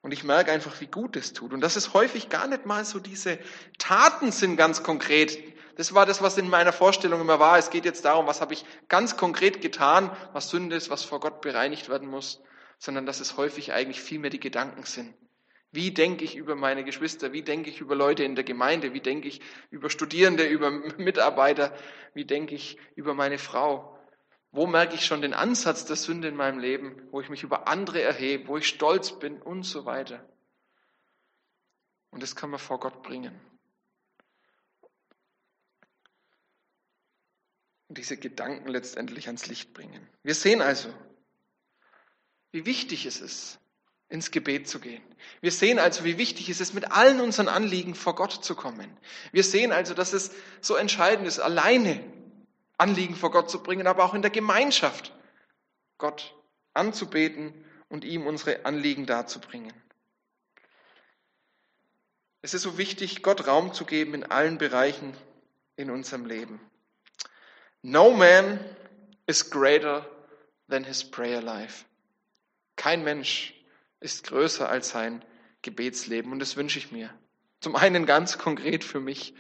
Und 0.03 0.11
ich 0.11 0.25
merke 0.25 0.51
einfach, 0.51 0.81
wie 0.81 0.87
gut 0.87 1.15
es 1.15 1.31
tut. 1.31 1.53
Und 1.53 1.61
das 1.61 1.77
ist 1.77 1.93
häufig 1.93 2.27
gar 2.27 2.45
nicht 2.47 2.65
mal 2.65 2.83
so 2.83 2.99
diese 2.99 3.39
Taten 3.79 4.33
sind 4.33 4.57
ganz 4.57 4.83
konkret. 4.83 5.39
Das 5.77 5.93
war 5.93 6.05
das, 6.05 6.21
was 6.21 6.37
in 6.37 6.49
meiner 6.49 6.73
Vorstellung 6.73 7.21
immer 7.21 7.39
war. 7.39 7.57
Es 7.57 7.69
geht 7.69 7.85
jetzt 7.85 8.03
darum, 8.03 8.27
was 8.27 8.41
habe 8.41 8.53
ich 8.53 8.65
ganz 8.89 9.15
konkret 9.15 9.61
getan, 9.61 10.11
was 10.33 10.49
Sünde 10.49 10.75
ist, 10.75 10.89
was 10.89 11.05
vor 11.05 11.21
Gott 11.21 11.39
bereinigt 11.39 11.87
werden 11.87 12.09
muss, 12.09 12.41
sondern 12.79 13.05
dass 13.05 13.21
es 13.21 13.37
häufig 13.37 13.71
eigentlich 13.71 14.01
viel 14.01 14.19
mehr 14.19 14.29
die 14.29 14.41
Gedanken 14.41 14.83
sind. 14.83 15.13
Wie 15.71 15.91
denke 15.91 16.25
ich 16.25 16.35
über 16.35 16.55
meine 16.55 16.83
Geschwister? 16.83 17.31
Wie 17.31 17.41
denke 17.41 17.69
ich 17.69 17.79
über 17.79 17.95
Leute 17.95 18.25
in 18.25 18.35
der 18.35 18.43
Gemeinde? 18.43 18.93
Wie 18.93 18.99
denke 18.99 19.29
ich 19.29 19.39
über 19.71 19.89
Studierende, 19.89 20.43
über 20.45 20.69
Mitarbeiter? 20.97 21.73
Wie 22.13 22.25
denke 22.25 22.55
ich 22.55 22.77
über 22.95 23.13
meine 23.13 23.37
Frau? 23.37 23.97
Wo 24.53 24.67
merke 24.67 24.93
ich 24.93 25.03
schon 25.03 25.23
den 25.23 25.33
Ansatz 25.33 25.85
der 25.85 25.95
Sünde 25.95 26.27
in 26.27 26.35
meinem 26.35 26.59
Leben, 26.59 27.01
wo 27.09 27.19
ich 27.19 27.29
mich 27.29 27.41
über 27.41 27.67
andere 27.67 28.03
erhebe, 28.03 28.47
wo 28.47 28.57
ich 28.57 28.67
stolz 28.67 29.17
bin 29.17 29.41
und 29.41 29.63
so 29.63 29.85
weiter. 29.85 30.23
Und 32.11 32.21
das 32.21 32.35
kann 32.35 32.51
man 32.51 32.59
vor 32.59 32.79
Gott 32.79 33.01
bringen. 33.01 33.33
Und 37.87 37.97
diese 37.97 38.15
Gedanken 38.15 38.67
letztendlich 38.67 39.25
ans 39.25 39.47
Licht 39.47 39.73
bringen. 39.73 40.07
Wir 40.21 40.35
sehen 40.35 40.61
also, 40.61 40.93
wie 42.51 42.67
wichtig 42.67 43.07
es 43.07 43.21
ist, 43.21 43.59
ins 44.07 44.29
Gebet 44.29 44.67
zu 44.67 44.79
gehen. 44.79 45.01
Wir 45.41 45.51
sehen 45.51 45.79
also, 45.79 46.03
wie 46.03 46.19
wichtig 46.19 46.49
es 46.49 46.61
ist, 46.61 46.75
mit 46.75 46.91
allen 46.91 47.21
unseren 47.21 47.47
Anliegen 47.47 47.95
vor 47.95 48.13
Gott 48.13 48.45
zu 48.45 48.53
kommen. 48.53 48.95
Wir 49.31 49.43
sehen 49.43 49.71
also, 49.71 49.95
dass 49.95 50.13
es 50.13 50.29
so 50.61 50.75
entscheidend 50.75 51.27
ist, 51.27 51.39
alleine 51.39 52.12
Anliegen 52.83 53.15
vor 53.15 53.31
Gott 53.31 53.49
zu 53.49 53.63
bringen, 53.63 53.87
aber 53.87 54.03
auch 54.03 54.13
in 54.13 54.21
der 54.21 54.29
Gemeinschaft 54.29 55.13
Gott 55.97 56.35
anzubeten 56.73 57.53
und 57.87 58.03
ihm 58.03 58.27
unsere 58.27 58.65
Anliegen 58.65 59.05
darzubringen. 59.05 59.71
Es 62.41 62.53
ist 62.53 62.63
so 62.63 62.77
wichtig, 62.77 63.23
Gott 63.23 63.47
Raum 63.47 63.73
zu 63.73 63.85
geben 63.85 64.13
in 64.13 64.25
allen 64.25 64.57
Bereichen 64.57 65.15
in 65.77 65.89
unserem 65.89 66.25
Leben. 66.25 66.59
No 67.81 68.11
man 68.11 68.59
is 69.27 69.49
greater 69.49 70.05
than 70.69 70.84
his 70.84 71.09
prayer 71.09 71.41
life. 71.41 71.86
Kein 72.75 73.05
Mensch 73.05 73.53
ist 74.01 74.25
größer 74.25 74.67
als 74.67 74.89
sein 74.89 75.23
Gebetsleben 75.61 76.34
und 76.34 76.39
das 76.39 76.57
wünsche 76.57 76.79
ich 76.79 76.91
mir. 76.91 77.17
Zum 77.61 77.77
einen 77.77 78.05
ganz 78.05 78.38
konkret 78.38 78.84
für 78.84 78.99
mich 78.99 79.36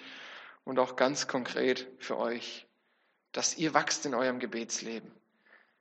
und 0.63 0.79
auch 0.79 0.95
ganz 0.95 1.27
konkret 1.27 1.89
für 1.99 2.17
euch 2.17 2.65
dass 3.33 3.57
ihr 3.57 3.73
wachst 3.73 4.05
in 4.05 4.13
eurem 4.13 4.39
Gebetsleben, 4.39 5.11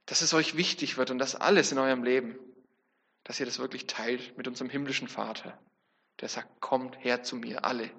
dass 0.07 0.23
es 0.23 0.35
euch 0.35 0.57
wichtig 0.57 0.97
wird 0.97 1.11
und 1.11 1.19
dass 1.19 1.37
alles 1.37 1.71
in 1.71 1.79
eurem 1.79 2.03
Leben, 2.03 2.39
dass 3.25 3.39
ihr 3.39 3.47
das 3.47 3.61
wirklich 3.61 3.87
teilt 3.87 4.37
mit 4.37 4.49
unserem 4.49 4.71
himmlischen 4.71 5.07
Vater, 5.07 5.57
der 6.21 6.29
sagt, 6.29 6.61
kommt 6.61 6.97
her 7.05 7.23
zu 7.23 7.37
mir 7.37 7.65
alle, 7.65 7.91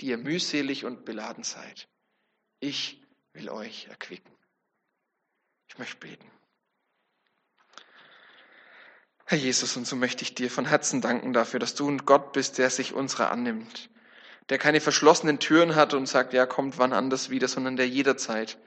die 0.00 0.06
ihr 0.06 0.18
mühselig 0.18 0.84
und 0.84 1.04
beladen 1.04 1.44
seid. 1.44 1.88
Ich 2.58 3.02
will 3.32 3.48
euch 3.48 3.86
erquicken. 3.86 4.30
Ich 5.68 5.78
möchte 5.78 5.96
beten. 5.96 6.30
Herr 9.24 9.38
Jesus, 9.38 9.76
und 9.76 9.86
so 9.86 9.94
möchte 9.94 10.22
ich 10.24 10.34
dir 10.34 10.50
von 10.50 10.66
Herzen 10.66 11.00
danken 11.00 11.32
dafür, 11.32 11.60
dass 11.60 11.76
du 11.76 11.88
ein 11.88 12.04
Gott 12.04 12.32
bist, 12.32 12.58
der 12.58 12.68
sich 12.68 12.92
unserer 12.92 13.30
annimmt, 13.30 13.88
der 14.48 14.58
keine 14.58 14.80
verschlossenen 14.80 15.38
Türen 15.38 15.76
hat 15.76 15.94
und 15.94 16.06
sagt, 16.06 16.32
ja, 16.32 16.46
kommt 16.46 16.78
wann 16.78 16.92
anders 16.92 17.30
wieder, 17.30 17.46
sondern 17.46 17.76
der 17.76 17.88
jederzeit 17.88 18.58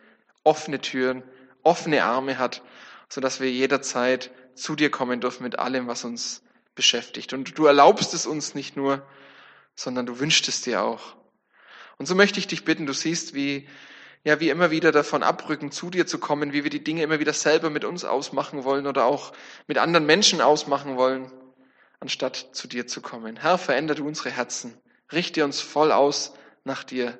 offene 0.43 0.81
Türen, 0.81 1.23
offene 1.63 2.03
Arme 2.03 2.37
hat, 2.37 2.61
so 3.09 3.21
dass 3.21 3.39
wir 3.39 3.51
jederzeit 3.51 4.31
zu 4.55 4.75
dir 4.75 4.89
kommen 4.91 5.21
dürfen 5.21 5.43
mit 5.43 5.59
allem, 5.59 5.87
was 5.87 6.03
uns 6.03 6.43
beschäftigt. 6.75 7.33
Und 7.33 7.57
du 7.57 7.65
erlaubst 7.65 8.13
es 8.13 8.25
uns 8.25 8.55
nicht 8.55 8.75
nur, 8.75 9.05
sondern 9.75 10.05
du 10.05 10.19
wünschst 10.19 10.47
es 10.47 10.61
dir 10.61 10.83
auch. 10.83 11.15
Und 11.97 12.07
so 12.07 12.15
möchte 12.15 12.39
ich 12.39 12.47
dich 12.47 12.65
bitten, 12.65 12.85
du 12.85 12.93
siehst, 12.93 13.33
wie, 13.33 13.67
ja, 14.23 14.39
wie 14.39 14.49
immer 14.49 14.71
wieder 14.71 14.91
davon 14.91 15.23
abrücken, 15.23 15.71
zu 15.71 15.89
dir 15.89 16.07
zu 16.07 16.17
kommen, 16.17 16.53
wie 16.53 16.63
wir 16.63 16.69
die 16.69 16.83
Dinge 16.83 17.03
immer 17.03 17.19
wieder 17.19 17.33
selber 17.33 17.69
mit 17.69 17.85
uns 17.85 18.03
ausmachen 18.03 18.63
wollen 18.63 18.87
oder 18.87 19.05
auch 19.05 19.33
mit 19.67 19.77
anderen 19.77 20.05
Menschen 20.05 20.41
ausmachen 20.41 20.97
wollen, 20.97 21.31
anstatt 21.99 22.49
zu 22.53 22.67
dir 22.67 22.87
zu 22.87 23.01
kommen. 23.01 23.37
Herr, 23.37 23.57
verändere 23.57 23.97
du 23.97 24.07
unsere 24.07 24.31
Herzen, 24.31 24.75
richte 25.11 25.43
uns 25.43 25.61
voll 25.61 25.91
aus 25.91 26.33
nach 26.63 26.83
dir 26.83 27.19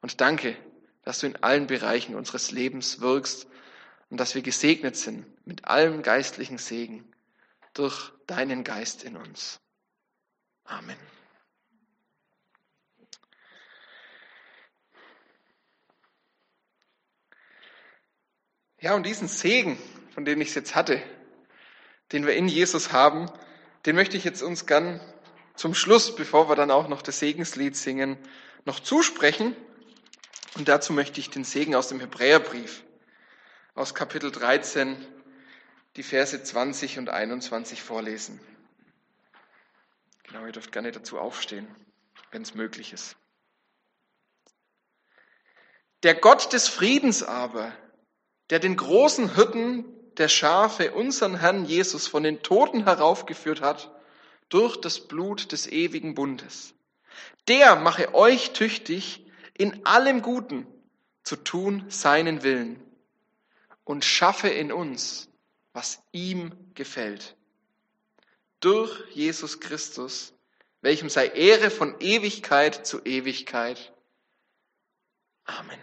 und 0.00 0.20
danke, 0.20 0.56
dass 1.02 1.20
du 1.20 1.26
in 1.26 1.36
allen 1.42 1.66
Bereichen 1.66 2.14
unseres 2.14 2.50
Lebens 2.50 3.00
wirkst 3.00 3.46
und 4.10 4.18
dass 4.18 4.34
wir 4.34 4.42
gesegnet 4.42 4.96
sind 4.96 5.26
mit 5.46 5.66
allem 5.66 6.02
geistlichen 6.02 6.58
Segen 6.58 7.10
durch 7.74 8.12
deinen 8.26 8.64
Geist 8.64 9.04
in 9.04 9.16
uns. 9.16 9.60
Amen. 10.64 10.96
Ja, 18.80 18.94
und 18.94 19.06
diesen 19.06 19.28
Segen, 19.28 19.78
von 20.12 20.24
dem 20.24 20.40
ich 20.40 20.48
es 20.48 20.54
jetzt 20.56 20.74
hatte, 20.74 21.00
den 22.10 22.26
wir 22.26 22.34
in 22.34 22.48
Jesus 22.48 22.92
haben, 22.92 23.30
den 23.86 23.94
möchte 23.94 24.16
ich 24.16 24.24
jetzt 24.24 24.42
uns 24.42 24.66
gern 24.66 25.00
zum 25.54 25.74
Schluss, 25.74 26.14
bevor 26.16 26.48
wir 26.48 26.56
dann 26.56 26.70
auch 26.70 26.88
noch 26.88 27.02
das 27.02 27.18
Segenslied 27.18 27.76
singen, 27.76 28.18
noch 28.64 28.80
zusprechen. 28.80 29.56
Und 30.54 30.68
dazu 30.68 30.92
möchte 30.92 31.18
ich 31.20 31.30
den 31.30 31.44
Segen 31.44 31.74
aus 31.74 31.88
dem 31.88 32.00
Hebräerbrief, 32.00 32.84
aus 33.74 33.94
Kapitel 33.94 34.30
13, 34.30 34.96
die 35.96 36.02
Verse 36.02 36.42
20 36.42 36.98
und 36.98 37.08
21 37.08 37.82
vorlesen. 37.82 38.40
Genau, 40.24 40.44
ihr 40.44 40.52
dürft 40.52 40.72
gerne 40.72 40.92
dazu 40.92 41.18
aufstehen, 41.18 41.66
wenn 42.30 42.42
es 42.42 42.54
möglich 42.54 42.92
ist. 42.92 43.16
Der 46.02 46.14
Gott 46.14 46.52
des 46.52 46.68
Friedens 46.68 47.22
aber, 47.22 47.72
der 48.50 48.58
den 48.58 48.76
großen 48.76 49.34
Hirten 49.34 49.84
der 50.16 50.28
Schafe, 50.28 50.92
unseren 50.92 51.38
Herrn 51.38 51.64
Jesus, 51.64 52.06
von 52.06 52.22
den 52.22 52.42
Toten 52.42 52.84
heraufgeführt 52.84 53.60
hat, 53.60 53.90
durch 54.48 54.76
das 54.76 55.00
Blut 55.00 55.52
des 55.52 55.66
ewigen 55.66 56.14
Bundes. 56.14 56.74
Der 57.48 57.76
mache 57.76 58.14
euch 58.14 58.52
tüchtig, 58.52 59.21
in 59.62 59.86
allem 59.86 60.22
Guten 60.22 60.66
zu 61.22 61.36
tun 61.36 61.84
seinen 61.88 62.42
Willen 62.42 62.82
und 63.84 64.04
schaffe 64.04 64.48
in 64.48 64.72
uns, 64.72 65.28
was 65.72 66.02
ihm 66.10 66.52
gefällt. 66.74 67.36
Durch 68.58 69.04
Jesus 69.14 69.60
Christus, 69.60 70.34
welchem 70.80 71.08
sei 71.08 71.28
Ehre 71.28 71.70
von 71.70 71.94
Ewigkeit 72.00 72.84
zu 72.84 73.04
Ewigkeit. 73.04 73.92
Amen. 75.44 75.78